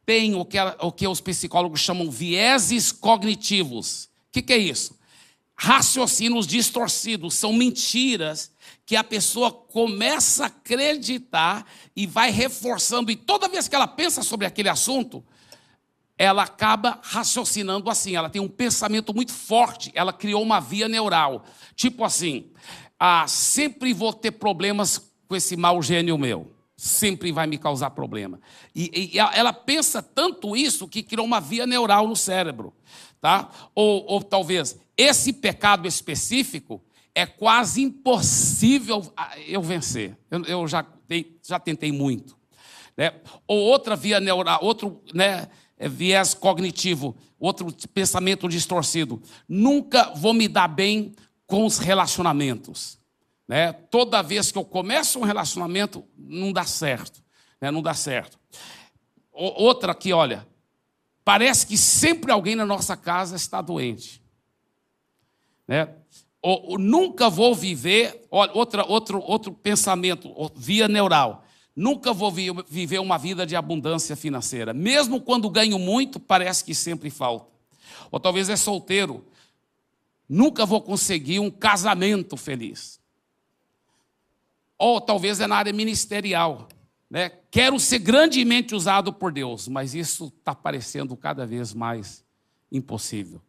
tem 0.06 0.34
o 0.34 0.44
que, 0.44 0.56
o 0.80 0.90
que 0.90 1.06
os 1.06 1.20
psicólogos 1.20 1.80
chamam 1.80 2.10
vieses 2.10 2.90
cognitivos. 2.90 4.04
O 4.04 4.32
que, 4.32 4.42
que 4.42 4.52
é 4.52 4.58
isso? 4.58 4.98
Raciocínios 5.54 6.46
distorcidos, 6.46 7.34
são 7.34 7.52
mentiras 7.52 8.50
que 8.90 8.96
a 8.96 9.04
pessoa 9.04 9.52
começa 9.52 10.42
a 10.42 10.46
acreditar 10.48 11.64
e 11.94 12.08
vai 12.08 12.32
reforçando, 12.32 13.12
e 13.12 13.14
toda 13.14 13.48
vez 13.48 13.68
que 13.68 13.76
ela 13.76 13.86
pensa 13.86 14.20
sobre 14.20 14.48
aquele 14.48 14.68
assunto, 14.68 15.24
ela 16.18 16.42
acaba 16.42 16.98
raciocinando 17.00 17.88
assim, 17.88 18.16
ela 18.16 18.28
tem 18.28 18.42
um 18.42 18.48
pensamento 18.48 19.14
muito 19.14 19.32
forte, 19.32 19.92
ela 19.94 20.12
criou 20.12 20.42
uma 20.42 20.58
via 20.58 20.88
neural. 20.88 21.44
Tipo 21.76 22.02
assim, 22.02 22.50
ah, 22.98 23.28
sempre 23.28 23.94
vou 23.94 24.12
ter 24.12 24.32
problemas 24.32 25.00
com 25.28 25.36
esse 25.36 25.56
mau 25.56 25.80
gênio 25.80 26.18
meu. 26.18 26.50
Sempre 26.76 27.30
vai 27.30 27.46
me 27.46 27.58
causar 27.58 27.90
problema. 27.90 28.40
E, 28.74 29.12
e 29.14 29.18
ela 29.20 29.52
pensa 29.52 30.02
tanto 30.02 30.56
isso 30.56 30.88
que 30.88 31.04
criou 31.04 31.24
uma 31.24 31.40
via 31.40 31.64
neural 31.64 32.08
no 32.08 32.16
cérebro. 32.16 32.74
Tá? 33.20 33.50
Ou, 33.72 34.04
ou 34.08 34.20
talvez 34.20 34.76
esse 34.96 35.32
pecado 35.32 35.86
específico 35.86 36.82
é 37.14 37.26
quase 37.26 37.82
impossível 37.82 39.12
ah, 39.16 39.38
eu 39.40 39.62
vencer. 39.62 40.16
Eu, 40.30 40.44
eu 40.44 40.68
já, 40.68 40.86
já 41.42 41.58
tentei 41.58 41.92
muito. 41.92 42.36
Né? 42.96 43.12
Ou 43.46 43.58
outra 43.58 43.96
via 43.96 44.20
neural, 44.20 44.58
outro 44.62 45.02
né, 45.14 45.48
é, 45.76 45.88
viés 45.88 46.34
cognitivo, 46.34 47.16
outro 47.38 47.74
pensamento 47.92 48.48
distorcido. 48.48 49.22
Nunca 49.48 50.12
vou 50.14 50.34
me 50.34 50.46
dar 50.46 50.68
bem 50.68 51.14
com 51.46 51.64
os 51.64 51.78
relacionamentos. 51.78 52.98
Né? 53.48 53.72
Toda 53.72 54.22
vez 54.22 54.52
que 54.52 54.58
eu 54.58 54.64
começo 54.64 55.18
um 55.18 55.24
relacionamento, 55.24 56.04
não 56.16 56.52
dá 56.52 56.64
certo. 56.64 57.22
Né? 57.60 57.70
Não 57.70 57.82
dá 57.82 57.94
certo. 57.94 58.38
Outra 59.32 59.92
aqui, 59.92 60.12
olha. 60.12 60.46
Parece 61.24 61.66
que 61.66 61.76
sempre 61.76 62.30
alguém 62.32 62.54
na 62.54 62.66
nossa 62.66 62.96
casa 62.96 63.36
está 63.36 63.60
doente. 63.60 64.22
Né? 65.66 65.88
Ou, 66.42 66.78
nunca 66.78 67.28
vou 67.28 67.54
viver, 67.54 68.26
olha, 68.30 68.52
outra, 68.54 68.84
outro, 68.84 69.20
outro 69.20 69.52
pensamento, 69.52 70.34
via 70.54 70.88
neural. 70.88 71.44
Nunca 71.76 72.12
vou 72.12 72.32
viver 72.32 72.98
uma 72.98 73.18
vida 73.18 73.46
de 73.46 73.54
abundância 73.54 74.16
financeira. 74.16 74.72
Mesmo 74.72 75.20
quando 75.20 75.50
ganho 75.50 75.78
muito, 75.78 76.18
parece 76.18 76.64
que 76.64 76.74
sempre 76.74 77.10
falta. 77.10 77.50
Ou 78.10 78.18
talvez 78.18 78.48
é 78.48 78.56
solteiro. 78.56 79.24
Nunca 80.28 80.64
vou 80.64 80.80
conseguir 80.80 81.40
um 81.40 81.50
casamento 81.50 82.36
feliz. 82.36 83.00
Ou 84.78 85.00
talvez 85.00 85.40
é 85.40 85.46
na 85.46 85.56
área 85.56 85.72
ministerial. 85.72 86.68
Né? 87.08 87.30
Quero 87.50 87.78
ser 87.78 87.98
grandemente 87.98 88.74
usado 88.74 89.12
por 89.12 89.32
Deus, 89.32 89.68
mas 89.68 89.94
isso 89.94 90.32
está 90.38 90.54
parecendo 90.54 91.16
cada 91.16 91.44
vez 91.46 91.74
mais 91.74 92.24
impossível. 92.70 93.42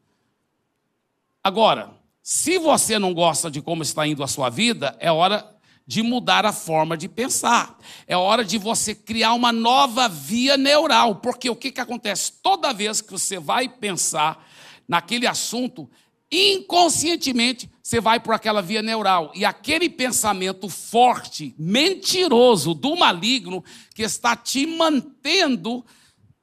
Agora, 1.44 2.01
se 2.24 2.58
você 2.58 3.00
não 3.00 3.14
gosta 3.14 3.50
de 3.50 3.62
como 3.62 3.84
está 3.84 4.06
indo 4.06 4.24
a 4.24 4.28
sua 4.28 4.50
vida, 4.50 4.96
é 5.00 5.12
hora 5.12 5.52
de 5.86 6.02
mudar 6.04 6.46
a 6.46 6.54
forma 6.54 6.96
de 6.96 7.10
pensar. 7.10 7.78
É 8.08 8.16
hora 8.16 8.46
de 8.46 8.58
você 8.58 8.94
criar 8.94 9.34
uma 9.34 9.52
nova 9.52 10.08
via 10.08 10.56
neural, 10.56 11.16
porque 11.16 11.50
o 11.50 11.56
que, 11.56 11.72
que 11.72 11.82
acontece? 11.82 12.34
Toda 12.42 12.74
vez 12.74 13.02
que 13.02 13.12
você 13.12 13.40
vai 13.40 13.68
pensar 13.68 14.48
naquele 14.88 15.26
assunto, 15.26 15.90
inconscientemente 16.32 17.70
você 17.82 18.00
vai 18.00 18.20
por 18.20 18.34
aquela 18.34 18.62
via 18.62 18.82
neural. 18.82 19.32
E 19.36 19.44
aquele 19.44 19.90
pensamento 19.90 20.70
forte, 20.70 21.56
mentiroso, 21.58 22.74
do 22.74 22.96
maligno, 22.96 23.64
que 23.94 24.04
está 24.04 24.36
te 24.36 24.66
mantendo 24.66 25.84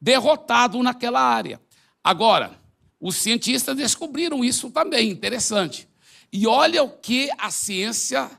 derrotado 0.00 0.82
naquela 0.82 1.20
área. 1.20 1.60
Agora, 2.02 2.57
os 3.00 3.16
cientistas 3.16 3.76
descobriram 3.76 4.44
isso 4.44 4.70
também, 4.70 5.10
interessante. 5.10 5.88
E 6.32 6.46
olha 6.46 6.82
o 6.82 6.90
que 6.90 7.30
a 7.38 7.50
ciência 7.50 8.30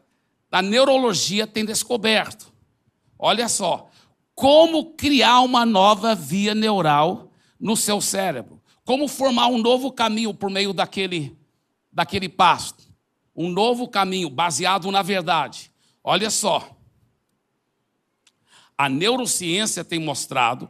da 0.49 0.61
neurologia 0.61 1.47
tem 1.47 1.63
descoberto. 1.63 2.51
Olha 3.17 3.47
só, 3.47 3.89
como 4.35 4.93
criar 4.93 5.41
uma 5.41 5.65
nova 5.65 6.15
via 6.15 6.53
neural 6.55 7.31
no 7.59 7.75
seu 7.75 7.99
cérebro. 7.99 8.61
Como 8.85 9.07
formar 9.07 9.47
um 9.47 9.57
novo 9.57 9.91
caminho 9.91 10.33
por 10.33 10.49
meio 10.49 10.73
daquele, 10.73 11.37
daquele 11.91 12.29
pasto. 12.29 12.83
Um 13.35 13.49
novo 13.49 13.87
caminho 13.87 14.29
baseado 14.29 14.89
na 14.91 15.01
verdade. 15.01 15.71
Olha 16.03 16.29
só. 16.29 16.75
A 18.77 18.87
neurociência 18.87 19.83
tem 19.83 19.99
mostrado 19.99 20.69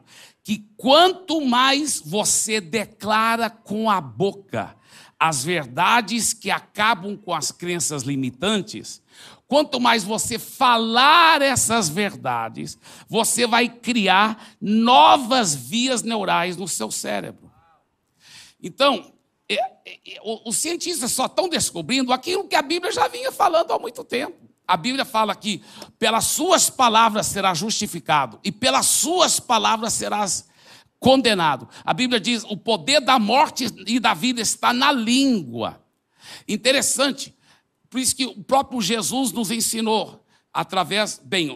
que 0.49 0.65
quanto 0.75 1.41
mais 1.41 2.01
você 2.03 2.59
declara 2.59 3.51
com 3.51 3.87
a 3.87 4.01
boca 4.01 4.75
as 5.19 5.43
verdades 5.43 6.33
que 6.33 6.49
acabam 6.49 7.15
com 7.15 7.35
as 7.35 7.51
crenças 7.51 8.01
limitantes, 8.01 8.99
Quanto 9.47 9.79
mais 9.79 10.03
você 10.03 10.37
falar 10.37 11.41
essas 11.41 11.89
verdades, 11.89 12.77
você 13.07 13.47
vai 13.47 13.67
criar 13.67 14.55
novas 14.61 15.55
vias 15.55 16.03
neurais 16.03 16.55
no 16.55 16.67
seu 16.67 16.91
cérebro. 16.91 17.51
Então, 18.61 19.11
é, 19.49 19.55
é, 19.55 20.19
os 20.45 20.55
cientistas 20.55 21.11
só 21.11 21.25
estão 21.25 21.49
descobrindo 21.49 22.13
aquilo 22.13 22.47
que 22.47 22.55
a 22.55 22.61
Bíblia 22.61 22.91
já 22.91 23.07
vinha 23.07 23.31
falando 23.31 23.71
há 23.71 23.79
muito 23.79 24.03
tempo. 24.03 24.48
A 24.69 24.77
Bíblia 24.77 25.03
fala 25.03 25.35
que 25.35 25.63
pelas 25.97 26.25
suas 26.25 26.69
palavras 26.69 27.25
serás 27.25 27.57
justificado 27.57 28.39
e 28.43 28.51
pelas 28.51 28.85
suas 28.85 29.39
palavras 29.39 29.93
serás 29.93 30.47
condenado. 30.99 31.67
A 31.83 31.91
Bíblia 31.91 32.19
diz: 32.19 32.43
o 32.43 32.55
poder 32.55 33.01
da 33.01 33.17
morte 33.17 33.65
e 33.87 33.99
da 33.99 34.13
vida 34.13 34.39
está 34.39 34.71
na 34.71 34.91
língua. 34.91 35.83
Interessante, 36.47 37.35
por 37.89 37.99
isso 37.99 38.15
que 38.15 38.27
o 38.27 38.43
próprio 38.43 38.79
Jesus 38.79 39.31
nos 39.31 39.49
ensinou, 39.49 40.23
através, 40.53 41.19
bem, 41.25 41.49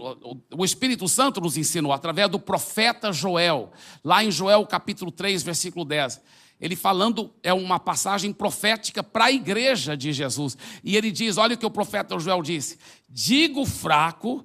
o 0.52 0.66
Espírito 0.66 1.08
Santo 1.08 1.40
nos 1.40 1.56
ensinou, 1.56 1.94
através 1.94 2.28
do 2.30 2.40
profeta 2.40 3.14
Joel, 3.14 3.72
lá 4.04 4.24
em 4.24 4.32
Joel 4.32 4.66
capítulo 4.66 5.12
3, 5.12 5.44
versículo 5.44 5.86
10. 5.86 6.20
Ele 6.62 6.78
falando, 6.78 7.34
é 7.44 7.54
uma 7.54 7.78
passagem 7.78 8.32
profética 8.32 9.04
para 9.04 9.26
a 9.26 9.32
igreja 9.32 9.98
de 9.98 10.14
Jesus. 10.14 10.58
E 10.82 10.96
ele 10.96 11.12
diz: 11.12 11.36
olha 11.36 11.56
o 11.56 11.58
que 11.58 11.66
o 11.66 11.70
profeta 11.70 12.18
Joel 12.18 12.42
disse: 12.42 12.80
digo 13.14 13.64
fraco, 13.64 14.44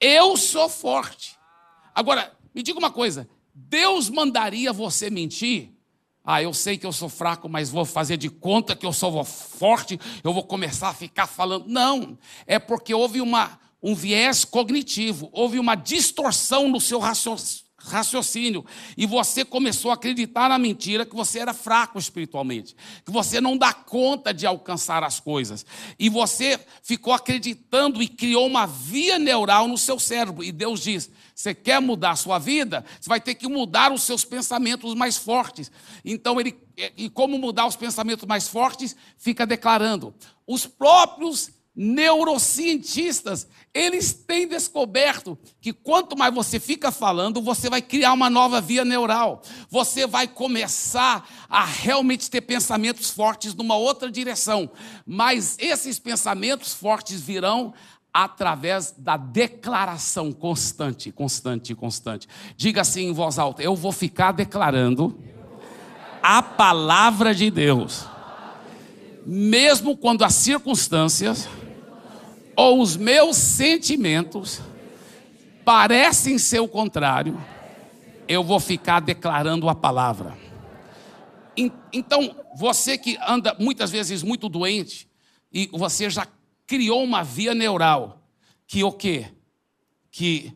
eu 0.00 0.36
sou 0.36 0.68
forte. 0.68 1.38
Agora, 1.94 2.36
me 2.52 2.62
diga 2.62 2.78
uma 2.78 2.90
coisa: 2.90 3.28
Deus 3.54 4.10
mandaria 4.10 4.72
você 4.72 5.08
mentir? 5.08 5.72
Ah, 6.24 6.42
eu 6.42 6.52
sei 6.52 6.76
que 6.76 6.84
eu 6.84 6.92
sou 6.92 7.08
fraco, 7.08 7.48
mas 7.48 7.70
vou 7.70 7.86
fazer 7.86 8.18
de 8.18 8.28
conta 8.28 8.76
que 8.76 8.84
eu 8.84 8.92
sou 8.92 9.24
forte, 9.24 9.98
eu 10.22 10.34
vou 10.34 10.42
começar 10.42 10.90
a 10.90 10.94
ficar 10.94 11.26
falando. 11.26 11.66
Não, 11.68 12.18
é 12.46 12.58
porque 12.58 12.92
houve 12.92 13.20
uma, 13.20 13.58
um 13.82 13.94
viés 13.94 14.44
cognitivo, 14.44 15.30
houve 15.32 15.58
uma 15.58 15.74
distorção 15.74 16.68
no 16.68 16.80
seu 16.80 16.98
raciocínio, 16.98 17.64
e 18.96 19.06
você 19.06 19.44
começou 19.44 19.90
a 19.90 19.94
acreditar 19.94 20.48
na 20.48 20.58
mentira 20.58 21.06
que 21.06 21.14
você 21.14 21.38
era 21.38 21.54
fraco 21.54 21.98
espiritualmente, 21.98 22.74
que 23.04 23.10
você 23.10 23.40
não 23.40 23.56
dá 23.56 23.72
conta 23.72 24.34
de 24.34 24.46
alcançar 24.46 25.02
as 25.04 25.20
coisas, 25.20 25.64
e 25.98 26.08
você 26.08 26.60
ficou 26.82 27.12
acreditando 27.12 28.02
e 28.02 28.08
criou 28.08 28.46
uma 28.46 28.66
via 28.66 29.18
neural 29.18 29.68
no 29.68 29.78
seu 29.78 29.98
cérebro, 29.98 30.44
e 30.44 30.52
Deus 30.52 30.80
diz: 30.80 31.10
você 31.38 31.54
quer 31.54 31.80
mudar 31.80 32.10
a 32.10 32.16
sua 32.16 32.36
vida? 32.36 32.84
Você 33.00 33.08
vai 33.08 33.20
ter 33.20 33.36
que 33.36 33.46
mudar 33.46 33.92
os 33.92 34.02
seus 34.02 34.24
pensamentos 34.24 34.92
mais 34.96 35.16
fortes. 35.16 35.70
Então, 36.04 36.40
ele, 36.40 36.58
e 36.96 37.08
como 37.08 37.38
mudar 37.38 37.64
os 37.64 37.76
pensamentos 37.76 38.26
mais 38.26 38.48
fortes? 38.48 38.96
Fica 39.16 39.46
declarando. 39.46 40.12
Os 40.44 40.66
próprios 40.66 41.52
neurocientistas, 41.80 43.46
eles 43.72 44.12
têm 44.12 44.48
descoberto 44.48 45.38
que 45.60 45.72
quanto 45.72 46.18
mais 46.18 46.34
você 46.34 46.58
fica 46.58 46.90
falando, 46.90 47.40
você 47.40 47.70
vai 47.70 47.80
criar 47.80 48.14
uma 48.14 48.28
nova 48.28 48.60
via 48.60 48.84
neural. 48.84 49.42
Você 49.70 50.04
vai 50.04 50.26
começar 50.26 51.46
a 51.48 51.64
realmente 51.64 52.28
ter 52.28 52.40
pensamentos 52.40 53.10
fortes 53.10 53.54
numa 53.54 53.76
outra 53.76 54.10
direção. 54.10 54.68
Mas 55.06 55.56
esses 55.60 56.00
pensamentos 56.00 56.74
fortes 56.74 57.20
virão 57.20 57.72
através 58.12 58.92
da 58.98 59.16
declaração 59.16 60.32
constante, 60.32 61.12
constante, 61.12 61.76
constante. 61.76 62.26
Diga 62.56 62.80
assim 62.80 63.06
em 63.06 63.12
voz 63.12 63.38
alta: 63.38 63.62
eu 63.62 63.76
vou 63.76 63.92
ficar 63.92 64.32
declarando 64.32 65.16
a 66.20 66.42
palavra 66.42 67.32
de 67.32 67.52
Deus, 67.52 68.04
mesmo 69.24 69.96
quando 69.96 70.24
as 70.24 70.34
circunstâncias 70.34 71.48
ou 72.58 72.82
os 72.82 72.96
meus 72.96 73.36
sentimentos 73.36 74.60
parecem 75.64 76.36
ser 76.38 76.58
o 76.58 76.66
contrário, 76.66 77.40
eu 78.26 78.42
vou 78.42 78.58
ficar 78.58 78.98
declarando 78.98 79.68
a 79.68 79.76
palavra. 79.76 80.36
Então, 81.92 82.34
você 82.56 82.98
que 82.98 83.16
anda 83.24 83.54
muitas 83.60 83.92
vezes 83.92 84.24
muito 84.24 84.48
doente, 84.48 85.08
e 85.52 85.68
você 85.72 86.10
já 86.10 86.26
criou 86.66 87.04
uma 87.04 87.22
via 87.22 87.54
neural 87.54 88.28
que 88.66 88.82
o 88.82 88.90
quê? 88.90 89.28
Que 90.10 90.52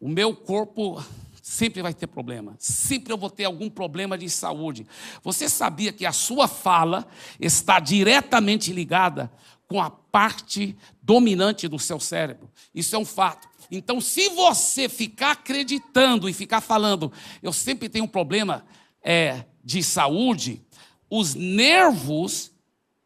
o 0.00 0.08
meu 0.08 0.34
corpo 0.34 1.00
sempre 1.40 1.80
vai 1.80 1.94
ter 1.94 2.08
problema, 2.08 2.56
sempre 2.58 3.12
eu 3.12 3.16
vou 3.16 3.30
ter 3.30 3.44
algum 3.44 3.70
problema 3.70 4.18
de 4.18 4.28
saúde. 4.28 4.84
Você 5.22 5.48
sabia 5.48 5.92
que 5.92 6.04
a 6.04 6.12
sua 6.12 6.48
fala 6.48 7.06
está 7.38 7.78
diretamente 7.78 8.72
ligada 8.72 9.30
com 9.70 9.80
a 9.80 9.88
parte 9.88 10.76
dominante 11.00 11.68
do 11.68 11.78
seu 11.78 12.00
cérebro? 12.00 12.50
Isso 12.74 12.96
é 12.96 12.98
um 12.98 13.04
fato. 13.04 13.48
Então, 13.70 14.00
se 14.00 14.28
você 14.30 14.88
ficar 14.88 15.30
acreditando 15.30 16.28
e 16.28 16.32
ficar 16.32 16.60
falando, 16.60 17.12
eu 17.40 17.52
sempre 17.52 17.88
tenho 17.88 18.04
um 18.04 18.08
problema 18.08 18.64
é, 19.00 19.44
de 19.64 19.80
saúde, 19.80 20.60
os 21.08 21.36
nervos 21.36 22.50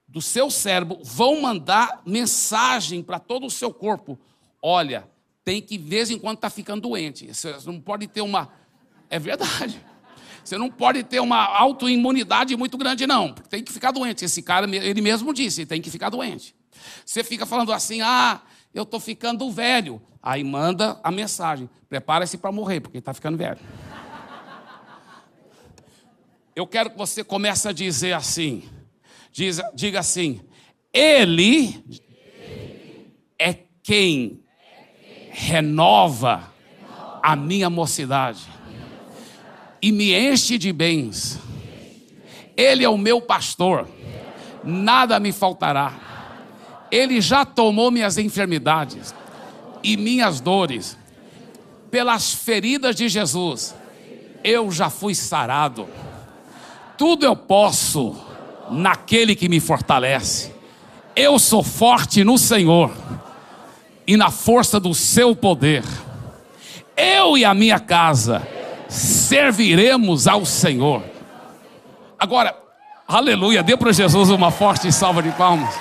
do 0.08 0.22
seu 0.22 0.50
cérebro 0.50 1.00
vão 1.04 1.42
mandar 1.42 2.00
mensagem 2.06 3.02
para 3.02 3.18
todo 3.18 3.44
o 3.44 3.50
seu 3.50 3.70
corpo: 3.70 4.18
olha, 4.62 5.06
tem 5.44 5.60
que, 5.60 5.76
de 5.76 5.86
vez 5.86 6.10
em 6.10 6.18
quando, 6.18 6.36
estar 6.36 6.48
tá 6.48 6.54
ficando 6.54 6.80
doente. 6.80 7.26
Você 7.26 7.54
não 7.66 7.78
pode 7.78 8.06
ter 8.06 8.22
uma. 8.22 8.50
É 9.10 9.18
verdade. 9.18 9.84
Você 10.44 10.58
não 10.58 10.70
pode 10.70 11.02
ter 11.02 11.20
uma 11.20 11.42
autoimunidade 11.42 12.54
muito 12.54 12.76
grande, 12.76 13.06
não. 13.06 13.32
Tem 13.32 13.62
que 13.62 13.72
ficar 13.72 13.90
doente. 13.90 14.26
Esse 14.26 14.42
cara, 14.42 14.66
ele 14.76 15.00
mesmo 15.00 15.32
disse, 15.32 15.64
tem 15.64 15.80
que 15.80 15.90
ficar 15.90 16.10
doente. 16.10 16.54
Você 17.04 17.24
fica 17.24 17.46
falando 17.46 17.72
assim, 17.72 18.02
ah, 18.02 18.42
eu 18.74 18.82
estou 18.82 19.00
ficando 19.00 19.50
velho. 19.50 20.02
Aí 20.22 20.44
manda 20.44 21.00
a 21.02 21.10
mensagem, 21.10 21.68
prepara-se 21.88 22.36
para 22.36 22.52
morrer, 22.52 22.80
porque 22.80 22.98
está 22.98 23.14
ficando 23.14 23.38
velho. 23.38 23.58
Eu 26.54 26.66
quero 26.66 26.90
que 26.90 26.98
você 26.98 27.24
comece 27.24 27.66
a 27.66 27.72
dizer 27.72 28.12
assim, 28.12 28.68
diz, 29.32 29.60
diga 29.74 29.98
assim, 29.98 30.40
ele 30.92 31.84
é 33.38 33.54
quem 33.82 34.44
renova 35.30 36.52
a 37.22 37.34
minha 37.34 37.68
mocidade 37.68 38.53
e 39.84 39.92
me 39.92 40.14
enche 40.14 40.56
de 40.56 40.72
bens. 40.72 41.38
Ele 42.56 42.82
é 42.82 42.88
o 42.88 42.96
meu 42.96 43.20
pastor, 43.20 43.86
nada 44.64 45.20
me 45.20 45.30
faltará. 45.30 45.92
Ele 46.90 47.20
já 47.20 47.44
tomou 47.44 47.90
minhas 47.90 48.16
enfermidades 48.16 49.14
e 49.82 49.94
minhas 49.98 50.40
dores. 50.40 50.96
Pelas 51.90 52.32
feridas 52.32 52.96
de 52.96 53.10
Jesus, 53.10 53.74
eu 54.42 54.70
já 54.70 54.88
fui 54.88 55.14
sarado. 55.14 55.86
Tudo 56.96 57.26
eu 57.26 57.36
posso 57.36 58.16
naquele 58.70 59.36
que 59.36 59.50
me 59.50 59.60
fortalece. 59.60 60.50
Eu 61.14 61.38
sou 61.38 61.62
forte 61.62 62.24
no 62.24 62.38
Senhor 62.38 62.90
e 64.06 64.16
na 64.16 64.30
força 64.30 64.80
do 64.80 64.94
seu 64.94 65.36
poder. 65.36 65.84
Eu 66.96 67.36
e 67.36 67.44
a 67.44 67.52
minha 67.52 67.78
casa 67.78 68.53
serviremos 69.24 70.26
ao 70.26 70.44
Senhor. 70.44 71.02
Agora, 72.18 72.56
aleluia, 73.08 73.62
dê 73.62 73.76
para 73.76 73.92
Jesus 73.92 74.30
uma 74.30 74.50
forte 74.50 74.92
salva 74.92 75.22
de 75.22 75.32
palmas. 75.32 75.74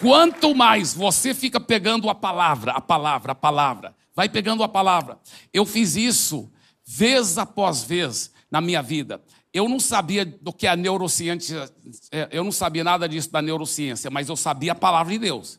Quanto 0.00 0.54
mais 0.54 0.94
você 0.94 1.34
fica 1.34 1.58
pegando 1.58 2.08
a 2.08 2.14
palavra, 2.14 2.72
a 2.72 2.80
palavra, 2.80 3.32
a 3.32 3.34
palavra, 3.34 3.94
vai 4.14 4.28
pegando 4.28 4.62
a 4.62 4.68
palavra. 4.68 5.18
Eu 5.52 5.64
fiz 5.64 5.96
isso 5.96 6.50
vez 6.84 7.38
após 7.38 7.82
vez 7.82 8.30
na 8.50 8.60
minha 8.60 8.82
vida. 8.82 9.20
Eu 9.52 9.68
não 9.68 9.80
sabia 9.80 10.24
do 10.24 10.52
que 10.52 10.66
a 10.66 10.76
neurociência, 10.76 11.70
é, 12.10 12.28
eu 12.30 12.44
não 12.44 12.52
sabia 12.52 12.84
nada 12.84 13.08
disso 13.08 13.30
da 13.30 13.40
neurociência, 13.40 14.10
mas 14.10 14.28
eu 14.28 14.36
sabia 14.36 14.72
a 14.72 14.74
palavra 14.74 15.12
de 15.12 15.18
Deus. 15.18 15.58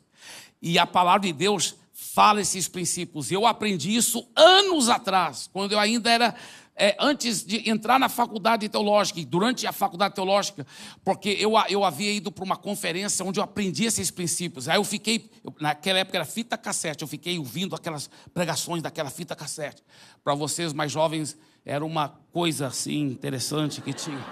E 0.61 0.77
a 0.77 0.85
palavra 0.85 1.21
de 1.21 1.33
Deus 1.33 1.75
fala 1.95 2.41
esses 2.41 2.67
princípios. 2.67 3.31
Eu 3.31 3.47
aprendi 3.47 3.95
isso 3.95 4.27
anos 4.35 4.89
atrás, 4.89 5.49
quando 5.51 5.71
eu 5.71 5.79
ainda 5.79 6.11
era 6.11 6.35
é, 6.75 6.93
antes 6.99 7.41
de 7.41 7.69
entrar 7.69 7.97
na 7.97 8.09
faculdade 8.09 8.67
teológica, 8.67 9.17
e 9.19 9.25
durante 9.25 9.65
a 9.65 9.71
faculdade 9.71 10.13
teológica, 10.13 10.67
porque 11.05 11.29
eu, 11.39 11.53
eu 11.69 11.85
havia 11.85 12.11
ido 12.11 12.29
para 12.29 12.43
uma 12.43 12.57
conferência 12.57 13.23
onde 13.23 13.39
eu 13.39 13.43
aprendi 13.43 13.85
esses 13.85 14.11
princípios. 14.11 14.67
Aí 14.67 14.77
eu 14.77 14.83
fiquei, 14.83 15.31
eu, 15.41 15.55
naquela 15.61 15.99
época 15.99 16.17
era 16.17 16.25
fita 16.25 16.57
cassete, 16.57 17.01
eu 17.01 17.07
fiquei 17.07 17.39
ouvindo 17.39 17.73
aquelas 17.75 18.09
pregações 18.33 18.83
daquela 18.83 19.09
fita 19.09 19.33
cassete. 19.33 19.81
Para 20.21 20.35
vocês 20.35 20.73
mais 20.73 20.91
jovens, 20.91 21.37
era 21.65 21.85
uma 21.85 22.09
coisa 22.33 22.67
assim 22.67 23.03
interessante 23.03 23.79
que 23.79 23.93
tinha. 23.93 24.23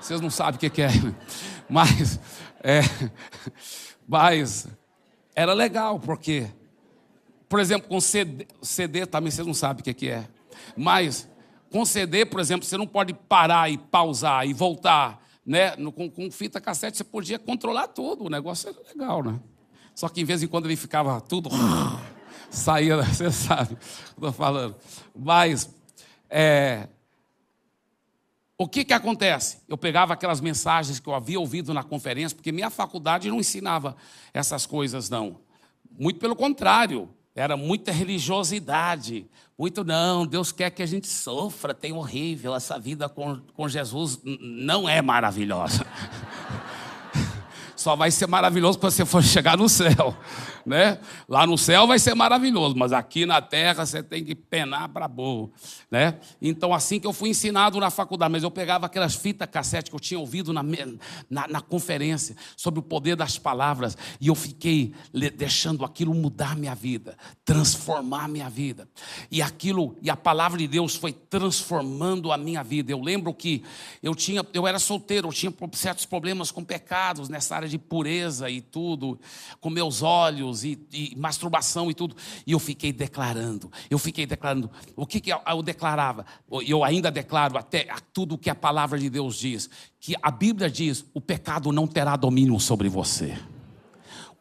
Vocês 0.00 0.20
não 0.20 0.30
sabem 0.30 0.54
o 0.54 0.70
que 0.70 0.80
é, 0.80 0.86
né? 0.86 1.14
mas, 1.68 2.20
é, 2.62 2.80
mas 4.06 4.68
era 5.34 5.52
legal, 5.52 5.98
porque, 5.98 6.46
por 7.48 7.60
exemplo, 7.60 7.88
com 7.88 8.00
CD, 8.00 8.46
CD 8.62 9.06
também 9.06 9.30
vocês 9.30 9.46
não 9.46 9.54
sabem 9.54 9.80
o 9.80 9.94
que 9.94 10.08
é, 10.08 10.28
mas 10.76 11.28
com 11.70 11.84
CD, 11.84 12.24
por 12.24 12.40
exemplo, 12.40 12.66
você 12.66 12.76
não 12.76 12.86
pode 12.86 13.12
parar 13.12 13.70
e 13.70 13.76
pausar 13.76 14.46
e 14.46 14.52
voltar. 14.52 15.22
Né? 15.44 15.70
Com, 15.92 16.10
com 16.10 16.30
fita 16.30 16.60
cassete 16.60 16.98
você 16.98 17.04
podia 17.04 17.38
controlar 17.38 17.88
tudo, 17.88 18.24
o 18.24 18.30
negócio 18.30 18.68
era 18.68 18.78
legal, 18.88 19.22
né? 19.22 19.40
Só 19.94 20.08
que 20.08 20.20
em 20.20 20.24
vez 20.24 20.42
em 20.42 20.46
quando 20.46 20.66
ele 20.66 20.76
ficava 20.76 21.20
tudo 21.20 21.50
saía, 22.50 22.96
você 23.02 23.30
sabe 23.30 23.76
que 23.76 23.84
estou 23.84 24.32
falando. 24.32 24.76
Mas 25.14 25.68
é, 26.30 26.88
o 28.56 28.68
que, 28.68 28.84
que 28.84 28.92
acontece? 28.92 29.58
Eu 29.68 29.78
pegava 29.78 30.14
aquelas 30.14 30.40
mensagens 30.40 30.98
que 31.00 31.08
eu 31.08 31.14
havia 31.14 31.38
ouvido 31.38 31.72
na 31.72 31.82
conferência, 31.82 32.36
porque 32.36 32.52
minha 32.52 32.70
faculdade 32.70 33.30
não 33.30 33.38
ensinava 33.38 33.96
essas 34.34 34.66
coisas, 34.66 35.08
não. 35.08 35.40
Muito 35.98 36.18
pelo 36.18 36.36
contrário, 36.36 37.08
era 37.38 37.56
muita 37.56 37.92
religiosidade. 37.92 39.26
Muito 39.56 39.84
não, 39.84 40.26
Deus 40.26 40.52
quer 40.52 40.70
que 40.70 40.82
a 40.82 40.86
gente 40.86 41.08
sofra, 41.08 41.72
tem 41.72 41.92
horrível, 41.92 42.54
essa 42.54 42.78
vida 42.78 43.08
com, 43.08 43.40
com 43.54 43.68
Jesus 43.68 44.20
não 44.24 44.88
é 44.88 45.00
maravilhosa. 45.00 45.86
Só 47.76 47.94
vai 47.94 48.10
ser 48.10 48.26
maravilhoso 48.26 48.78
quando 48.78 48.92
você 48.92 49.04
for 49.04 49.22
chegar 49.22 49.56
no 49.56 49.68
céu 49.68 50.16
né? 50.68 50.98
Lá 51.28 51.46
no 51.46 51.56
céu 51.56 51.86
vai 51.86 51.98
ser 51.98 52.14
maravilhoso, 52.14 52.76
mas 52.76 52.92
aqui 52.92 53.24
na 53.26 53.40
terra 53.40 53.84
você 53.84 54.02
tem 54.02 54.24
que 54.24 54.34
penar 54.34 54.88
para 54.90 55.08
boa, 55.08 55.50
né? 55.90 56.18
Então, 56.40 56.72
assim 56.74 57.00
que 57.00 57.06
eu 57.06 57.12
fui 57.12 57.30
ensinado 57.30 57.80
na 57.80 57.90
faculdade, 57.90 58.30
mas 58.30 58.42
eu 58.42 58.50
pegava 58.50 58.86
aquelas 58.86 59.14
fitas 59.14 59.48
cassete 59.50 59.90
que 59.90 59.96
eu 59.96 60.00
tinha 60.00 60.20
ouvido 60.20 60.52
na, 60.52 60.62
na, 61.30 61.48
na 61.48 61.60
conferência 61.60 62.36
sobre 62.56 62.80
o 62.80 62.82
poder 62.82 63.16
das 63.16 63.38
palavras, 63.38 63.96
e 64.20 64.28
eu 64.28 64.34
fiquei 64.34 64.92
deixando 65.36 65.84
aquilo 65.84 66.14
mudar 66.14 66.56
minha 66.56 66.74
vida, 66.74 67.16
transformar 67.44 68.28
minha 68.28 68.50
vida. 68.50 68.88
E 69.30 69.40
aquilo, 69.40 69.96
e 70.02 70.10
a 70.10 70.16
palavra 70.16 70.58
de 70.58 70.68
Deus 70.68 70.94
foi 70.94 71.12
transformando 71.12 72.30
a 72.30 72.36
minha 72.36 72.62
vida. 72.62 72.92
Eu 72.92 73.00
lembro 73.00 73.32
que 73.32 73.62
eu 74.02 74.14
tinha, 74.14 74.44
eu 74.52 74.66
era 74.66 74.78
solteiro, 74.78 75.28
eu 75.28 75.32
tinha 75.32 75.52
certos 75.72 76.04
problemas 76.04 76.50
com 76.50 76.62
pecados 76.62 77.28
nessa 77.28 77.56
área 77.56 77.68
de 77.68 77.78
pureza 77.78 78.50
e 78.50 78.60
tudo, 78.60 79.18
com 79.60 79.70
meus 79.70 80.02
olhos 80.02 80.57
e, 80.64 80.78
e, 80.92 81.14
masturbação 81.16 81.90
e 81.90 81.94
tudo. 81.94 82.16
E 82.46 82.52
eu 82.52 82.58
fiquei 82.58 82.92
declarando, 82.92 83.70
eu 83.90 83.98
fiquei 83.98 84.26
declarando. 84.26 84.70
O 84.96 85.06
que, 85.06 85.20
que 85.20 85.32
eu, 85.32 85.40
eu 85.46 85.62
declarava? 85.62 86.24
Eu 86.66 86.84
ainda 86.84 87.10
declaro 87.10 87.58
até 87.58 87.88
tudo 88.12 88.34
o 88.34 88.38
que 88.38 88.50
a 88.50 88.54
palavra 88.54 88.98
de 88.98 89.08
Deus 89.08 89.36
diz. 89.36 89.68
Que 90.00 90.14
a 90.22 90.30
Bíblia 90.30 90.70
diz: 90.70 91.04
o 91.14 91.20
pecado 91.20 91.72
não 91.72 91.86
terá 91.86 92.16
domínio 92.16 92.58
sobre 92.60 92.88
você. 92.88 93.38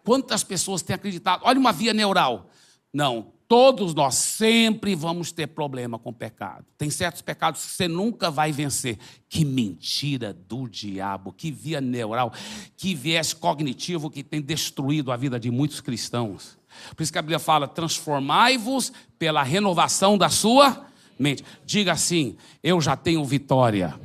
Quantas 0.04 0.44
pessoas 0.44 0.82
têm 0.82 0.96
acreditado? 0.96 1.42
Olha 1.44 1.60
uma 1.60 1.74
via 1.74 1.94
neural. 1.94 2.50
Não, 2.94 3.34
todos 3.48 3.94
nós 3.94 4.16
sempre 4.16 4.94
vamos 4.94 5.32
ter 5.32 5.48
problema 5.48 5.98
com 5.98 6.12
pecado. 6.12 6.66
Tem 6.78 6.90
certos 6.90 7.22
pecados 7.22 7.64
que 7.64 7.72
você 7.72 7.88
nunca 7.88 8.30
vai 8.30 8.52
vencer. 8.52 8.98
Que 9.30 9.46
mentira 9.46 10.34
do 10.34 10.68
diabo, 10.68 11.32
que 11.32 11.50
via 11.50 11.80
neural, 11.80 12.34
que 12.76 12.94
viés 12.94 13.34
cognitivo 13.34 14.10
que 14.10 14.24
tem 14.24 14.42
destruído 14.42 15.12
a 15.12 15.18
vida 15.18 15.40
de 15.40 15.50
muitos 15.50 15.80
cristãos. 15.80 16.58
Por 16.96 17.04
isso 17.04 17.12
que 17.12 17.18
a 17.18 17.22
Bíblia 17.22 17.40
fala: 17.40 17.68
transformai-vos 17.68 18.92
pela 19.18 19.44
renovação 19.44 20.18
da 20.18 20.30
sua 20.30 20.86
mente. 21.18 21.44
Diga 21.66 21.94
assim: 21.94 22.36
eu 22.62 22.82
já 22.82 22.98
tenho 22.98 23.24
vitória 23.24 23.96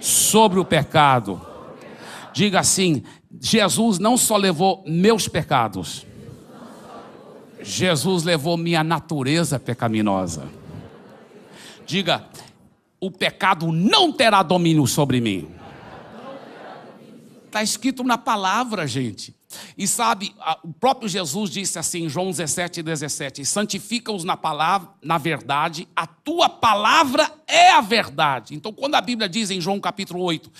sobre 0.00 0.58
o 0.58 0.64
pecado. 0.64 1.40
Diga 2.32 2.60
assim: 2.60 3.02
Jesus 3.38 3.98
não 3.98 4.16
só 4.16 4.36
levou 4.36 4.82
meus 4.86 5.28
pecados 5.28 6.06
Jesus 7.62 8.24
levou 8.24 8.56
minha 8.56 8.82
natureza 8.82 9.58
pecaminosa. 9.58 10.48
Diga, 11.86 12.24
o 13.00 13.10
pecado 13.10 13.72
não 13.72 14.12
terá 14.12 14.42
domínio 14.42 14.86
sobre 14.86 15.20
mim. 15.20 15.48
Está 17.46 17.62
escrito 17.62 18.04
na 18.04 18.16
palavra, 18.16 18.86
gente. 18.86 19.34
E 19.76 19.88
sabe, 19.88 20.32
o 20.62 20.72
próprio 20.72 21.08
Jesus 21.08 21.50
disse 21.50 21.78
assim 21.78 22.04
em 22.04 22.08
João 22.08 22.30
17, 22.30 22.82
17: 22.82 23.44
santifica-os 23.44 24.22
na 24.22 24.36
palavra, 24.36 24.90
na 25.02 25.18
verdade, 25.18 25.88
a 25.96 26.06
tua 26.06 26.48
palavra 26.48 27.28
é 27.48 27.72
a 27.72 27.80
verdade. 27.80 28.54
Então, 28.54 28.72
quando 28.72 28.94
a 28.94 29.00
Bíblia 29.00 29.28
diz 29.28 29.50
em 29.50 29.60
João 29.60 29.80
capítulo 29.80 30.22
8: 30.22 30.50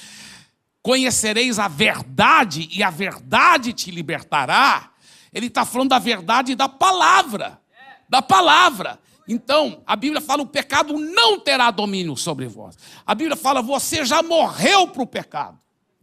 conhecereis 0.82 1.58
a 1.58 1.68
verdade 1.68 2.68
e 2.72 2.82
a 2.82 2.90
verdade 2.90 3.72
te 3.72 3.92
libertará, 3.92 4.89
ele 5.32 5.46
está 5.46 5.64
falando 5.64 5.90
da 5.90 5.98
verdade 5.98 6.54
da 6.54 6.68
palavra. 6.68 7.60
Da 8.08 8.20
palavra. 8.20 8.98
Então, 9.28 9.82
a 9.86 9.94
Bíblia 9.94 10.20
fala: 10.20 10.42
o 10.42 10.46
pecado 10.46 10.98
não 10.98 11.38
terá 11.38 11.70
domínio 11.70 12.16
sobre 12.16 12.46
vós. 12.46 12.76
A 13.06 13.14
Bíblia 13.14 13.36
fala: 13.36 13.62
você 13.62 14.04
já 14.04 14.22
morreu 14.22 14.88
para 14.88 15.02
o 15.02 15.06
pecado. 15.06 15.58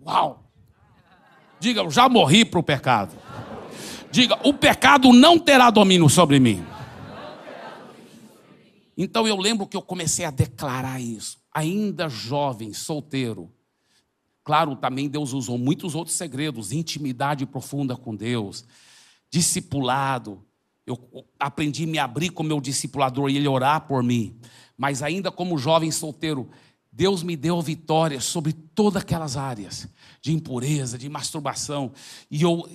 Uau! 0.05 0.43
Diga, 1.59 1.89
já 1.89 2.07
morri 2.07 2.45
para 2.45 2.59
o 2.59 2.63
pecado. 2.63 3.15
Diga, 4.11 4.39
o 4.47 4.53
pecado 4.53 5.11
não 5.11 5.38
terá 5.38 5.69
domínio 5.69 6.07
sobre 6.09 6.39
mim. 6.39 6.65
Então 8.97 9.28
eu 9.28 9.38
lembro 9.38 9.67
que 9.67 9.78
eu 9.78 9.82
comecei 9.82 10.25
a 10.25 10.32
declarar 10.32 10.99
isso, 10.99 11.38
ainda 11.53 12.09
jovem, 12.09 12.73
solteiro. 12.73 13.51
Claro, 14.43 14.75
também 14.75 15.09
Deus 15.09 15.34
usou 15.34 15.57
muitos 15.57 15.93
outros 15.93 16.15
segredos, 16.15 16.71
intimidade 16.71 17.45
profunda 17.45 17.95
com 17.95 18.15
Deus, 18.15 18.65
discipulado. 19.30 20.43
Eu 20.86 20.97
aprendi 21.39 21.84
a 21.84 21.88
me 21.88 21.99
abrir 21.99 22.30
com 22.30 22.43
meu 22.43 22.61
discipulador 22.61 23.30
e 23.30 23.38
ele 23.38 23.47
orar 23.47 23.82
por 23.82 24.01
mim. 24.01 24.39
Mas 24.78 25.03
ainda 25.03 25.32
como 25.32 25.57
jovem 25.57 25.91
solteiro, 25.91 26.49
Deus 26.91 27.21
me 27.21 27.36
deu 27.36 27.61
vitória 27.61 28.19
sobre 28.19 28.53
todas 28.53 29.03
aquelas 29.03 29.38
áreas 29.38 29.88
de 30.21 30.34
impureza, 30.34 30.97
de 30.97 31.07
masturbação. 31.07 31.91
E 32.32 32.41
eu, 32.41 32.67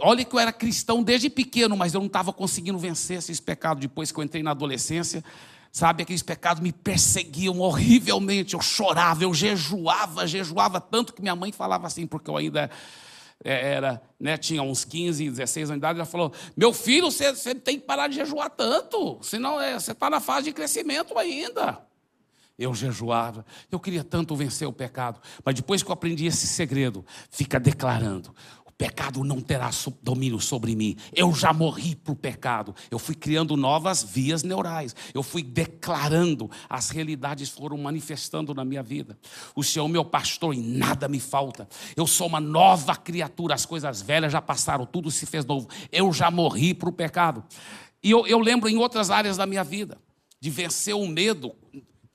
olha 0.00 0.24
que 0.24 0.34
eu 0.34 0.40
era 0.40 0.52
cristão 0.52 1.02
desde 1.02 1.30
pequeno, 1.30 1.76
mas 1.76 1.94
eu 1.94 2.00
não 2.00 2.06
estava 2.06 2.32
conseguindo 2.32 2.78
vencer 2.78 3.18
esses 3.18 3.38
pecados 3.38 3.80
depois 3.80 4.10
que 4.10 4.18
eu 4.18 4.24
entrei 4.24 4.42
na 4.42 4.50
adolescência. 4.50 5.22
Sabe, 5.70 6.02
aqueles 6.02 6.22
pecados 6.22 6.62
me 6.62 6.72
perseguiam 6.72 7.60
horrivelmente. 7.60 8.54
Eu 8.54 8.60
chorava, 8.60 9.22
eu 9.22 9.32
jejuava, 9.32 10.26
jejuava 10.26 10.80
tanto 10.80 11.12
que 11.12 11.22
minha 11.22 11.36
mãe 11.36 11.52
falava 11.52 11.86
assim, 11.86 12.06
porque 12.06 12.28
eu 12.28 12.36
ainda 12.36 12.70
era, 13.44 14.02
né, 14.18 14.36
tinha 14.36 14.62
uns 14.62 14.84
15, 14.84 15.30
16 15.30 15.70
anos 15.70 15.76
de 15.76 15.78
idade, 15.78 15.98
ela 15.98 16.06
falou: 16.06 16.32
Meu 16.56 16.72
filho, 16.72 17.10
você, 17.10 17.32
você 17.32 17.54
tem 17.54 17.78
que 17.78 17.86
parar 17.86 18.08
de 18.08 18.16
jejuar 18.16 18.50
tanto, 18.50 19.18
senão 19.22 19.60
é, 19.60 19.78
você 19.78 19.92
está 19.92 20.10
na 20.10 20.20
fase 20.20 20.46
de 20.46 20.52
crescimento 20.52 21.16
ainda. 21.18 21.86
Eu 22.58 22.74
jejuava, 22.74 23.46
eu 23.70 23.78
queria 23.78 24.02
tanto 24.02 24.34
vencer 24.34 24.66
o 24.66 24.72
pecado, 24.72 25.20
mas 25.44 25.54
depois 25.54 25.80
que 25.80 25.88
eu 25.88 25.92
aprendi 25.92 26.26
esse 26.26 26.44
segredo, 26.48 27.06
fica 27.30 27.60
declarando: 27.60 28.34
pecado 28.78 29.24
não 29.24 29.40
terá 29.40 29.70
domínio 30.00 30.40
sobre 30.40 30.76
mim. 30.76 30.96
Eu 31.12 31.34
já 31.34 31.52
morri 31.52 31.96
para 31.96 32.12
o 32.12 32.16
pecado. 32.16 32.72
Eu 32.88 32.98
fui 32.98 33.16
criando 33.16 33.56
novas 33.56 34.04
vias 34.04 34.44
neurais. 34.44 34.94
Eu 35.12 35.24
fui 35.24 35.42
declarando, 35.42 36.48
as 36.70 36.88
realidades 36.90 37.50
foram 37.50 37.76
manifestando 37.76 38.54
na 38.54 38.64
minha 38.64 38.82
vida. 38.82 39.18
O 39.56 39.64
Senhor, 39.64 39.88
meu 39.88 40.04
pastor, 40.04 40.54
e 40.54 40.60
nada 40.60 41.08
me 41.08 41.18
falta. 41.18 41.68
Eu 41.96 42.06
sou 42.06 42.28
uma 42.28 42.40
nova 42.40 42.94
criatura. 42.94 43.54
As 43.54 43.66
coisas 43.66 44.00
velhas 44.00 44.32
já 44.32 44.40
passaram, 44.40 44.86
tudo 44.86 45.10
se 45.10 45.26
fez 45.26 45.44
novo. 45.44 45.68
Eu 45.90 46.12
já 46.12 46.30
morri 46.30 46.72
para 46.72 46.88
o 46.88 46.92
pecado. 46.92 47.42
E 48.00 48.12
eu, 48.12 48.28
eu 48.28 48.38
lembro 48.38 48.68
em 48.68 48.76
outras 48.76 49.10
áreas 49.10 49.36
da 49.36 49.44
minha 49.44 49.64
vida 49.64 49.98
de 50.40 50.50
vencer 50.50 50.94
o 50.94 51.06
medo 51.08 51.52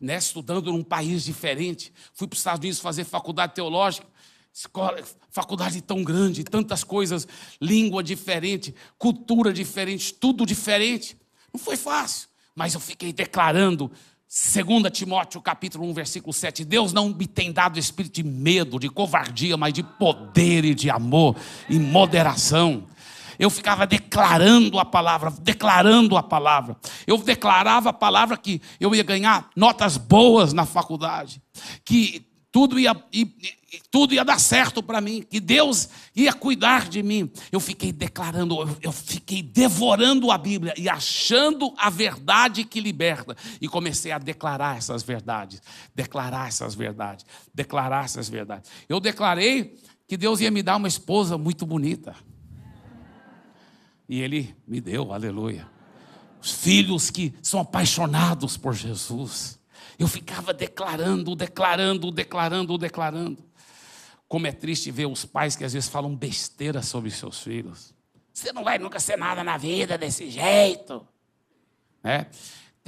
né, 0.03 0.17
estudando 0.17 0.71
num 0.71 0.83
país 0.83 1.23
diferente. 1.23 1.93
Fui 2.13 2.27
para 2.27 2.35
os 2.35 2.39
Estados 2.39 2.59
Unidos 2.59 2.79
fazer 2.79 3.05
faculdade 3.05 3.53
teológica, 3.53 4.05
escola, 4.53 5.01
faculdade 5.31 5.81
tão 5.81 6.03
grande, 6.03 6.43
tantas 6.43 6.83
coisas, 6.83 7.27
língua 7.59 8.03
diferente, 8.03 8.75
cultura 8.97 9.51
diferente, 9.51 10.13
tudo 10.13 10.45
diferente. 10.45 11.17
Não 11.51 11.59
foi 11.59 11.75
fácil, 11.75 12.29
mas 12.55 12.73
eu 12.75 12.79
fiquei 12.79 13.11
declarando 13.11 13.91
2 14.29 14.91
Timóteo 14.91 15.41
capítulo 15.41 15.85
1, 15.89 15.93
versículo 15.93 16.33
7, 16.33 16.63
Deus 16.63 16.93
não 16.93 17.09
me 17.09 17.25
tem 17.25 17.51
dado 17.51 17.79
espírito 17.79 18.13
de 18.13 18.23
medo, 18.23 18.79
de 18.79 18.89
covardia, 18.89 19.57
mas 19.57 19.73
de 19.73 19.81
poder 19.83 20.65
e 20.65 20.75
de 20.75 20.89
amor 20.89 21.35
e 21.67 21.79
moderação 21.79 22.87
eu 23.39 23.49
ficava 23.49 23.85
declarando 23.85 24.79
a 24.79 24.85
palavra, 24.85 25.31
declarando 25.41 26.15
a 26.15 26.23
palavra. 26.23 26.77
Eu 27.05 27.17
declarava 27.17 27.89
a 27.89 27.93
palavra 27.93 28.37
que 28.37 28.61
eu 28.79 28.93
ia 28.93 29.03
ganhar 29.03 29.49
notas 29.55 29.97
boas 29.97 30.53
na 30.53 30.65
faculdade, 30.65 31.41
que 31.83 32.25
tudo 32.53 32.79
ia, 32.79 32.93
tudo 33.89 34.13
ia 34.13 34.23
dar 34.23 34.39
certo 34.39 34.83
para 34.83 35.01
mim, 35.01 35.25
que 35.27 35.39
Deus 35.39 35.89
ia 36.15 36.31
cuidar 36.31 36.87
de 36.87 37.01
mim. 37.01 37.31
Eu 37.51 37.59
fiquei 37.59 37.91
declarando, 37.91 38.77
eu 38.79 38.91
fiquei 38.91 39.41
devorando 39.41 40.29
a 40.29 40.37
Bíblia 40.37 40.71
e 40.77 40.87
achando 40.87 41.73
a 41.79 41.89
verdade 41.89 42.63
que 42.63 42.79
liberta. 42.79 43.35
E 43.59 43.67
comecei 43.67 44.11
a 44.11 44.19
declarar 44.19 44.77
essas 44.77 45.01
verdades, 45.01 45.63
declarar 45.95 46.47
essas 46.47 46.75
verdades, 46.75 47.25
declarar 47.51 48.05
essas 48.05 48.29
verdades. 48.29 48.69
Eu 48.87 48.99
declarei 48.99 49.75
que 50.07 50.15
Deus 50.15 50.39
ia 50.39 50.51
me 50.51 50.61
dar 50.61 50.75
uma 50.75 50.87
esposa 50.87 51.39
muito 51.39 51.65
bonita. 51.65 52.15
E 54.07 54.21
ele 54.21 54.55
me 54.67 54.79
deu, 54.79 55.11
aleluia. 55.11 55.67
Os 56.39 56.51
filhos 56.51 57.09
que 57.09 57.33
são 57.41 57.61
apaixonados 57.61 58.57
por 58.57 58.75
Jesus. 58.75 59.57
Eu 59.97 60.07
ficava 60.07 60.53
declarando, 60.53 61.35
declarando, 61.35 62.11
declarando, 62.11 62.77
declarando. 62.77 63.43
Como 64.27 64.47
é 64.47 64.51
triste 64.51 64.89
ver 64.91 65.05
os 65.05 65.25
pais 65.25 65.55
que 65.55 65.63
às 65.63 65.73
vezes 65.73 65.89
falam 65.89 66.15
besteira 66.15 66.81
sobre 66.81 67.11
seus 67.11 67.41
filhos. 67.41 67.93
Você 68.33 68.51
não 68.51 68.63
vai 68.63 68.79
nunca 68.79 68.99
ser 68.99 69.17
nada 69.17 69.43
na 69.43 69.57
vida 69.57 69.97
desse 69.97 70.29
jeito. 70.29 71.07
É? 72.03 72.25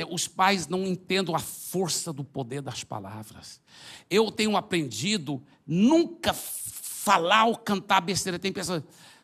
Os 0.09 0.27
pais 0.27 0.67
não 0.67 0.85
entendem 0.85 1.33
a 1.33 1.39
força 1.39 2.11
do 2.11 2.23
poder 2.23 2.61
das 2.61 2.83
palavras. 2.83 3.61
Eu 4.09 4.31
tenho 4.31 4.57
aprendido 4.57 5.41
nunca 5.65 6.33
falar 6.33 7.45
ou 7.45 7.55
cantar 7.55 8.01
besteira. 8.01 8.39
Tem 8.39 8.51
pessoas, 8.51 8.83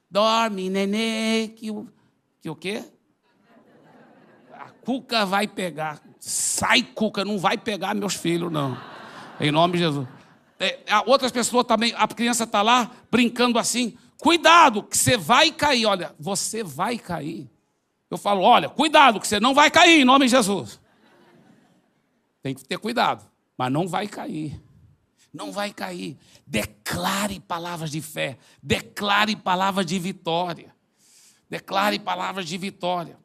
dorme, 0.10 0.70
nenê, 0.70 1.50
que 1.50 1.72
o, 1.72 1.88
que 2.40 2.50
o 2.50 2.56
quê? 2.56 2.86
A 4.54 4.70
cuca 4.70 5.26
vai 5.26 5.48
pegar. 5.48 6.02
Sai, 6.22 6.84
cuca, 6.84 7.26
não 7.26 7.40
vai 7.40 7.58
pegar 7.58 7.96
meus 7.96 8.14
filhos, 8.14 8.52
não. 8.52 8.78
Em 9.40 9.52
nome 9.52 9.74
de 9.74 9.80
Jesus. 9.80 10.08
É, 10.60 10.78
outras 11.08 11.32
pessoas 11.32 11.66
também, 11.66 11.94
a 11.98 12.08
criança 12.08 12.44
está 12.44 12.62
lá 12.62 12.92
brincando 13.10 13.58
assim. 13.58 13.98
Cuidado, 14.20 14.84
que 14.84 14.96
você 14.96 15.18
vai 15.18 15.52
cair. 15.52 15.88
Olha, 15.88 16.16
você 16.20 16.64
vai 16.64 17.00
cair. 17.00 17.50
Eu 18.10 18.18
falo, 18.18 18.44
olha, 18.44 18.70
cuidado, 18.70 19.20
que 19.20 19.28
você 19.28 19.40
não 19.40 19.56
vai 19.56 19.72
cair, 19.72 20.02
em 20.02 20.06
nome 20.06 20.26
de 20.26 20.32
Jesus. 20.32 20.80
Tem 22.44 22.54
que 22.54 22.64
ter 22.64 22.78
cuidado, 22.78 23.26
mas 23.58 23.72
não 23.72 23.88
vai 23.88 24.08
cair 24.08 24.62
não 25.34 25.52
vai 25.52 25.72
cair. 25.72 26.18
Declare 26.46 27.40
palavras 27.40 27.90
de 27.90 28.02
fé, 28.02 28.38
declare 28.62 29.36
palavras 29.36 29.86
de 29.86 29.98
vitória. 29.98 30.76
Declare 31.50 32.00
palavras 32.00 32.46
de 32.46 32.58
vitória. 32.58 33.18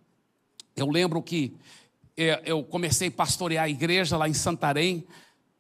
Eu 0.75 0.89
lembro 0.89 1.23
que 1.23 1.55
eu 2.17 2.65
comecei 2.65 3.09
a 3.09 3.11
pastorear 3.11 3.65
a 3.65 3.69
igreja 3.69 4.17
lá 4.17 4.29
em 4.29 4.35
Santarém, 4.35 5.07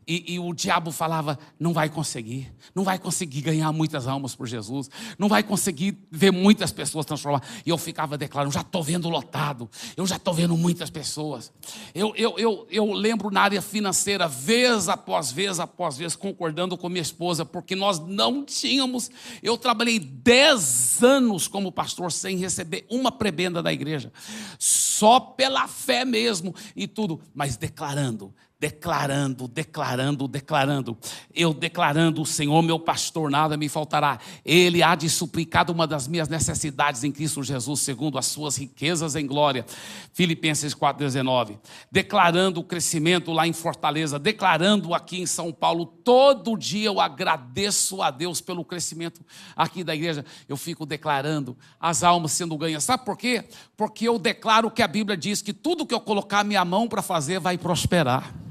e, 0.09 0.34
e, 0.34 0.38
o 0.38 0.52
diabo 0.52 0.92
falava: 0.92 1.36
não 1.59 1.72
vai 1.72 1.88
conseguir, 1.88 2.52
não 2.72 2.84
vai 2.84 2.96
conseguir 2.96 3.40
ganhar 3.40 3.72
muitas 3.72 4.07
almas 4.07 4.36
por 4.36 4.46
Jesus, 4.46 4.88
não 5.18 5.28
vai 5.28 5.42
conseguir 5.42 5.98
ver 6.12 6.30
muitas 6.30 6.70
pessoas 6.70 7.04
transformar. 7.04 7.42
E 7.66 7.70
eu 7.70 7.76
ficava 7.76 8.16
declarando: 8.16 8.54
já 8.54 8.61
estou 8.61 8.84
vendo 8.84 9.09
lotado, 9.09 9.68
eu 9.96 10.07
já 10.07 10.14
estou 10.14 10.32
vendo 10.32 10.57
muitas 10.57 10.90
pessoas. 10.90 11.52
Eu, 11.92 12.14
eu, 12.14 12.38
eu, 12.38 12.66
eu 12.70 12.92
lembro 12.92 13.32
na 13.32 13.40
área 13.40 13.61
financeira, 13.61 14.28
vez 14.28 14.88
após 14.88 15.32
vez 15.32 15.59
após 15.59 15.96
vez, 15.96 16.14
concordando 16.14 16.78
com 16.78 16.88
minha 16.88 17.02
esposa, 17.02 17.44
porque 17.44 17.74
nós 17.74 17.98
não 17.98 18.44
tínhamos. 18.44 19.11
Eu 19.42 19.59
trabalhei 19.59 19.98
10 19.98 21.02
anos 21.02 21.48
como 21.48 21.72
pastor 21.72 22.12
sem 22.12 22.36
receber 22.36 22.86
uma 22.88 23.11
prebenda 23.11 23.61
da 23.61 23.72
igreja, 23.72 24.12
só 24.57 25.18
pela 25.18 25.66
fé 25.66 26.04
mesmo 26.04 26.54
e 26.76 26.86
tudo, 26.86 27.20
mas 27.34 27.57
declarando 27.57 28.32
declarando, 28.59 29.46
declarando, 29.46 30.26
declarando. 30.26 30.96
Eu 31.34 31.52
declarando, 31.52 32.22
o 32.22 32.26
Senhor 32.26 32.62
meu 32.62 32.78
pastor, 32.78 33.30
nada 33.30 33.57
me 33.57 33.68
faltará. 33.68 34.18
Ele 34.44 34.82
há 34.82 34.94
de 34.94 35.11
suprir 35.11 35.46
cada 35.46 35.70
uma 35.70 35.86
das 35.86 36.09
minhas 36.09 36.28
necessidades 36.28 37.04
em 37.04 37.12
Cristo 37.12 37.42
Jesus, 37.42 37.80
segundo 37.80 38.16
as 38.16 38.26
suas 38.26 38.57
riquezas 38.57 39.14
em 39.14 39.26
glória. 39.26 39.66
Filipenses 40.14 40.74
4,19. 40.74 41.59
Declarando 41.92 42.61
o 42.61 42.64
crescimento 42.64 43.30
lá 43.30 43.46
em 43.46 43.52
Fortaleza, 43.52 44.18
declarando 44.18 44.94
aqui 44.94 45.20
em 45.20 45.26
São 45.26 45.52
Paulo. 45.52 45.84
Todo 45.84 46.57
dia 46.57 46.86
eu 46.86 46.98
agradeço 46.98 48.00
a 48.00 48.11
Deus 48.11 48.40
pelo 48.40 48.64
crescimento 48.64 49.20
aqui 49.54 49.84
da 49.84 49.94
igreja. 49.94 50.24
Eu 50.48 50.57
fico 50.57 50.86
declarando 50.86 51.54
as 51.78 52.02
almas 52.02 52.32
sendo 52.32 52.57
ganhas. 52.57 52.84
Sabe 52.84 53.04
por 53.04 53.18
quê? 53.18 53.44
Porque 53.76 54.09
eu 54.09 54.18
declaro 54.18 54.70
que 54.70 54.82
a 54.82 54.88
Bíblia 54.88 55.16
diz 55.16 55.42
que 55.42 55.52
tudo 55.52 55.84
que 55.84 55.92
eu 55.92 56.00
colocar 56.00 56.42
minha 56.42 56.64
mão 56.64 56.88
para 56.88 57.02
fazer 57.02 57.38
vai 57.38 57.59
prosperar. 57.59 58.45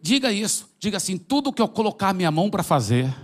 Diga 0.00 0.32
isso, 0.32 0.68
diga 0.78 0.96
assim: 0.96 1.16
tudo 1.16 1.52
que 1.52 1.62
eu 1.62 1.68
colocar 1.68 2.12
minha 2.12 2.30
mão 2.30 2.50
para 2.50 2.62
fazer 2.62 3.14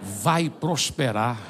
vai 0.00 0.48
prosperar. 0.48 1.40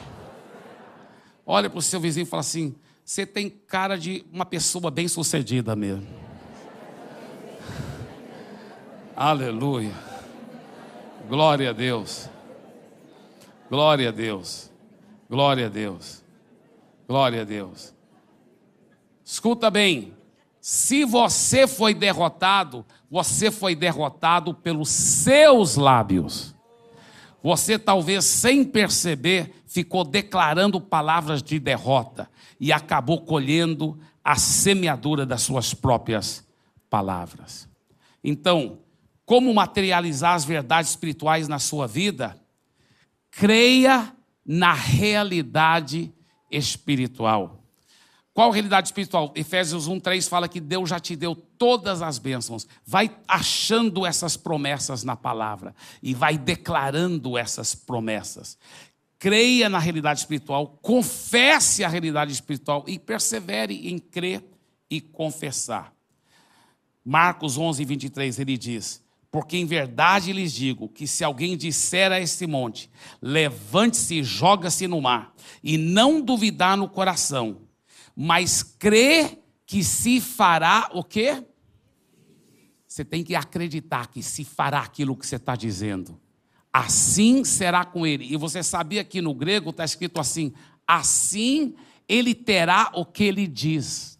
Olha 1.47 1.69
para 1.69 1.79
o 1.79 1.83
seu 1.83 2.01
vizinho 2.01 2.25
e 2.25 2.27
fala 2.27 2.41
assim: 2.41 2.75
você 3.05 3.27
tem 3.27 3.51
cara 3.51 3.99
de 3.99 4.25
uma 4.33 4.45
pessoa 4.45 4.91
bem 4.91 5.09
sucedida 5.09 5.75
mesmo. 5.75 6.07
Aleluia. 9.17 9.93
Glória 11.29 11.71
a 11.71 11.73
Deus. 11.73 12.29
Glória 13.69 14.09
a 14.09 14.13
Deus. 14.13 14.71
Glória 15.29 15.67
a 15.67 15.69
Deus. 15.69 16.23
Glória 17.07 17.43
a 17.43 17.45
Deus. 17.45 17.93
Escuta 19.25 19.71
bem. 19.71 20.15
Se 20.61 21.05
você 21.05 21.67
foi 21.67 21.95
derrotado, 21.95 22.85
você 23.11 23.51
foi 23.51 23.75
derrotado 23.75 24.53
pelos 24.53 24.91
seus 24.91 25.77
lábios. 25.77 26.55
Você 27.43 27.79
talvez 27.79 28.25
sem 28.25 28.65
perceber 28.65 29.55
ficou 29.67 30.05
declarando 30.05 30.81
palavras 30.81 31.43
de 31.43 31.59
derrota 31.59 32.29
e 32.59 32.73
acabou 32.73 33.23
colhendo 33.23 33.99
a 34.23 34.37
semeadura 34.37 35.25
das 35.25 35.43
suas 35.43 35.73
próprias 35.73 36.47
palavras. 36.91 37.69
Então, 38.23 38.81
como 39.25 39.55
materializar 39.55 40.35
as 40.35 40.45
verdades 40.45 40.91
espirituais 40.91 41.49
na 41.49 41.59
sua 41.59 41.87
vida, 41.87 42.37
creia 43.31 44.15
na 44.45 44.75
realidade 44.75 46.13
espiritual. 46.51 47.60
Qual 48.41 48.51
realidade 48.51 48.89
espiritual? 48.89 49.35
Efésios 49.37 49.87
1:3 49.87 50.27
fala 50.27 50.49
que 50.49 50.63
Deus 50.63 50.89
já 50.89 50.99
te 50.99 51.15
deu 51.15 51.35
todas 51.35 52.01
as 52.01 52.19
bênçãos. 52.19 52.67
Vai 52.87 53.15
achando 53.29 54.07
essas 54.07 54.35
promessas 54.35 55.05
na 55.05 55.15
palavra 55.15 55.75
e 56.03 56.15
vai 56.15 56.39
declarando 56.39 57.37
essas 57.37 57.75
promessas. 57.75 58.57
Creia 59.19 59.69
na 59.69 59.79
realidade 59.79 60.21
espiritual, 60.21 60.79
confesse 60.81 61.85
a 61.85 61.89
realidade 61.91 62.33
espiritual 62.33 62.83
e 62.89 62.99
persevere 62.99 63.91
em 63.91 63.99
crer 63.99 64.43
e 64.91 65.03
confessar. 65.03 65.93
Marcos 67.05 67.59
11, 67.59 67.85
23, 67.85 68.39
ele 68.39 68.57
diz: 68.57 69.03
Porque 69.31 69.59
em 69.59 69.67
verdade 69.67 70.33
lhes 70.33 70.55
digo 70.55 70.89
que 70.89 71.07
se 71.07 71.23
alguém 71.23 71.59
disser 71.59 72.11
a 72.11 72.19
este 72.19 72.47
monte, 72.47 72.91
levante-se 73.21 74.15
e 74.15 74.25
joga-se 74.25 74.89
no 74.89 74.99
mar, 74.99 75.35
e 75.63 75.77
não 75.77 76.23
duvidar 76.23 76.75
no 76.75 76.89
coração, 76.89 77.69
mas 78.23 78.63
crê 78.63 79.39
que 79.65 79.83
se 79.83 80.21
fará 80.21 80.91
o 80.93 81.03
quê? 81.03 81.43
Você 82.87 83.03
tem 83.03 83.25
que 83.25 83.35
acreditar 83.35 84.09
que 84.09 84.23
se 84.23 84.45
fará 84.45 84.81
aquilo 84.81 85.17
que 85.17 85.27
você 85.27 85.37
está 85.37 85.57
dizendo. 85.57 86.21
Assim 86.71 87.45
será 87.45 87.83
com 87.83 88.07
ele. 88.07 88.31
E 88.31 88.37
você 88.37 88.63
sabia 88.63 89.03
que 89.05 89.23
no 89.23 89.33
grego 89.33 89.71
está 89.71 89.87
escrito 89.87 90.21
assim: 90.21 90.53
assim 90.87 91.75
ele 92.07 92.35
terá 92.35 92.91
o 92.95 93.07
que 93.07 93.25
ele 93.25 93.47
diz. 93.47 94.19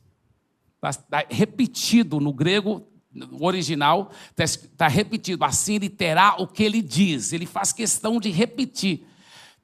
Está 0.83 1.27
repetido 1.29 2.21
no 2.21 2.33
grego 2.33 2.89
no 3.13 3.45
original, 3.45 4.11
está 4.35 4.67
tá 4.79 4.89
repetido. 4.89 5.45
Assim 5.45 5.75
ele 5.75 5.91
terá 5.91 6.37
o 6.39 6.47
que 6.47 6.63
ele 6.63 6.81
diz. 6.81 7.35
Ele 7.35 7.45
faz 7.45 7.71
questão 7.71 8.19
de 8.19 8.31
repetir 8.31 9.05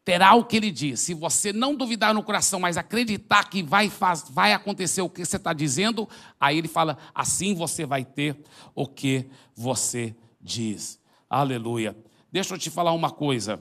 terá 0.07 0.37
o 0.37 0.45
que 0.45 0.57
ele 0.57 0.71
diz. 0.71 1.01
Se 1.01 1.13
você 1.13 1.53
não 1.53 1.75
duvidar 1.75 2.15
no 2.15 2.23
coração, 2.23 2.61
mas 2.61 2.77
acreditar 2.77 3.51
que 3.51 3.61
vai, 3.61 3.91
faz, 3.91 4.25
vai 4.31 4.53
acontecer 4.53 5.03
o 5.03 5.11
que 5.11 5.25
você 5.25 5.37
está 5.37 5.53
dizendo, 5.53 6.09
aí 6.39 6.57
ele 6.57 6.69
fala: 6.69 6.97
assim 7.13 7.55
você 7.57 7.85
vai 7.85 8.05
ter 8.05 8.41
o 8.73 8.87
que 8.87 9.27
você 9.53 10.15
diz. 10.41 11.01
Aleluia. 11.29 11.97
Deixa 12.31 12.55
eu 12.55 12.59
te 12.59 12.71
falar 12.71 12.93
uma 12.93 13.11
coisa. 13.11 13.61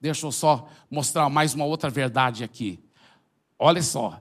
Deixa 0.00 0.24
eu 0.24 0.30
só 0.30 0.68
mostrar 0.88 1.28
mais 1.28 1.54
uma 1.54 1.64
outra 1.64 1.90
verdade 1.90 2.44
aqui. 2.44 2.78
Olha 3.58 3.82
só. 3.82 4.20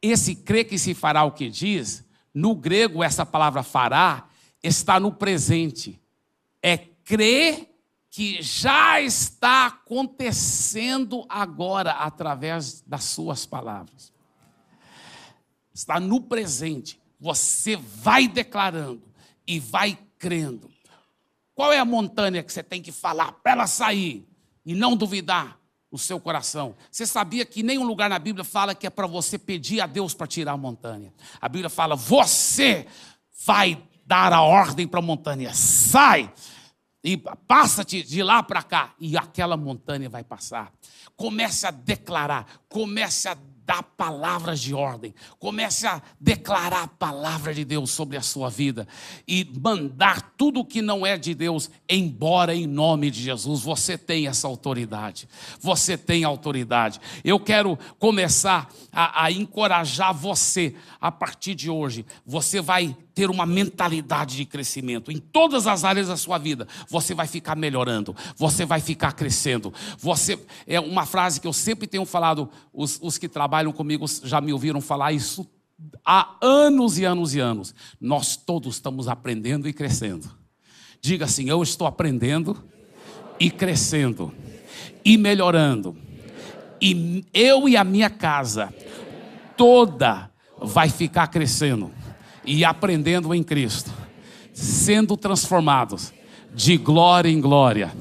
Esse 0.00 0.34
crê 0.34 0.64
que 0.64 0.78
se 0.78 0.94
fará 0.94 1.24
o 1.24 1.32
que 1.32 1.50
diz, 1.50 2.02
no 2.32 2.54
grego, 2.54 3.04
essa 3.04 3.26
palavra 3.26 3.62
fará 3.62 4.26
está 4.62 4.98
no 4.98 5.12
presente. 5.12 6.00
É 6.62 6.78
crer 6.78 7.69
que 8.10 8.42
já 8.42 9.00
está 9.00 9.66
acontecendo 9.66 11.24
agora 11.28 11.92
através 11.92 12.82
das 12.82 13.04
suas 13.04 13.46
palavras. 13.46 14.12
Está 15.72 16.00
no 16.00 16.20
presente. 16.20 17.00
Você 17.20 17.76
vai 17.76 18.26
declarando 18.26 19.02
e 19.46 19.60
vai 19.60 19.96
crendo. 20.18 20.68
Qual 21.54 21.72
é 21.72 21.78
a 21.78 21.84
montanha 21.84 22.42
que 22.42 22.52
você 22.52 22.64
tem 22.64 22.82
que 22.82 22.90
falar 22.90 23.32
para 23.32 23.52
ela 23.52 23.66
sair 23.68 24.26
e 24.66 24.74
não 24.74 24.96
duvidar 24.96 25.60
no 25.92 25.98
seu 25.98 26.18
coração? 26.18 26.74
Você 26.90 27.06
sabia 27.06 27.46
que 27.46 27.62
nenhum 27.62 27.84
lugar 27.84 28.10
na 28.10 28.18
Bíblia 28.18 28.44
fala 28.44 28.74
que 28.74 28.88
é 28.88 28.90
para 28.90 29.06
você 29.06 29.38
pedir 29.38 29.80
a 29.80 29.86
Deus 29.86 30.14
para 30.14 30.26
tirar 30.26 30.52
a 30.52 30.56
montanha. 30.56 31.12
A 31.40 31.48
Bíblia 31.48 31.70
fala: 31.70 31.94
você 31.94 32.86
vai 33.46 33.80
dar 34.04 34.32
a 34.32 34.42
ordem 34.42 34.88
para 34.88 34.98
a 34.98 35.02
montanha, 35.02 35.54
sai 35.54 36.32
e 37.02 37.16
passa-te 37.16 38.02
de 38.02 38.22
lá 38.22 38.42
para 38.42 38.62
cá, 38.62 38.94
e 39.00 39.16
aquela 39.16 39.56
montanha 39.56 40.08
vai 40.08 40.22
passar. 40.22 40.72
Comece 41.16 41.66
a 41.66 41.70
declarar, 41.70 42.46
comece 42.68 43.28
a 43.28 43.36
dar 43.70 43.84
palavras 43.84 44.58
de 44.60 44.74
ordem, 44.74 45.14
comece 45.38 45.86
a 45.86 46.02
declarar 46.20 46.82
a 46.82 46.88
palavra 46.88 47.54
de 47.54 47.64
Deus 47.64 47.90
sobre 47.92 48.16
a 48.16 48.20
sua 48.20 48.50
vida 48.50 48.86
e 49.28 49.48
mandar 49.62 50.34
tudo 50.36 50.64
que 50.64 50.82
não 50.82 51.06
é 51.06 51.16
de 51.16 51.34
Deus 51.36 51.70
embora 51.88 52.52
em 52.52 52.66
nome 52.66 53.12
de 53.12 53.22
Jesus. 53.22 53.62
Você 53.62 53.96
tem 53.96 54.26
essa 54.26 54.48
autoridade, 54.48 55.28
você 55.60 55.96
tem 55.96 56.24
autoridade. 56.24 57.00
Eu 57.22 57.38
quero 57.38 57.78
começar 57.96 58.68
a, 58.90 59.26
a 59.26 59.30
encorajar 59.30 60.12
você 60.12 60.74
a 61.00 61.12
partir 61.12 61.54
de 61.54 61.70
hoje. 61.70 62.04
Você 62.26 62.60
vai 62.60 62.96
ter 63.20 63.28
uma 63.28 63.44
mentalidade 63.44 64.34
de 64.34 64.46
crescimento 64.46 65.12
em 65.12 65.18
todas 65.18 65.66
as 65.66 65.84
áreas 65.84 66.08
da 66.08 66.16
sua 66.16 66.38
vida. 66.38 66.66
Você 66.88 67.12
vai 67.12 67.26
ficar 67.26 67.54
melhorando, 67.54 68.16
você 68.34 68.64
vai 68.64 68.80
ficar 68.80 69.12
crescendo. 69.12 69.74
Você 69.98 70.38
é 70.66 70.80
uma 70.80 71.04
frase 71.04 71.38
que 71.38 71.46
eu 71.46 71.52
sempre 71.52 71.86
tenho 71.86 72.06
falado, 72.06 72.48
os, 72.72 72.98
os 73.02 73.18
que 73.18 73.28
trabalham 73.28 73.72
comigo 73.72 74.06
já 74.24 74.40
me 74.40 74.54
ouviram 74.54 74.80
falar 74.80 75.12
isso 75.12 75.46
há 76.02 76.34
anos 76.40 76.98
e 76.98 77.04
anos 77.04 77.34
e 77.34 77.40
anos. 77.40 77.74
Nós 78.00 78.36
todos 78.36 78.76
estamos 78.76 79.06
aprendendo 79.06 79.68
e 79.68 79.72
crescendo. 79.74 80.34
Diga 81.02 81.26
assim: 81.26 81.46
eu 81.50 81.62
estou 81.62 81.86
aprendendo 81.86 82.56
e 83.38 83.50
crescendo 83.50 84.32
e 85.04 85.18
melhorando. 85.18 85.94
E 86.80 87.22
eu 87.34 87.68
e 87.68 87.76
a 87.76 87.84
minha 87.84 88.08
casa 88.08 88.72
toda 89.58 90.30
vai 90.58 90.88
ficar 90.88 91.26
crescendo 91.26 91.99
e 92.44 92.64
aprendendo 92.64 93.34
em 93.34 93.42
Cristo, 93.42 93.90
sendo 94.52 95.16
transformados 95.16 96.12
de 96.54 96.76
glória 96.76 97.28
em 97.28 97.40
glória. 97.40 97.92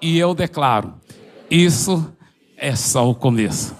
E 0.00 0.18
eu 0.18 0.34
declaro: 0.34 0.94
isso 1.50 2.12
é 2.56 2.76
só 2.76 3.08
o 3.08 3.14
começo. 3.14 3.79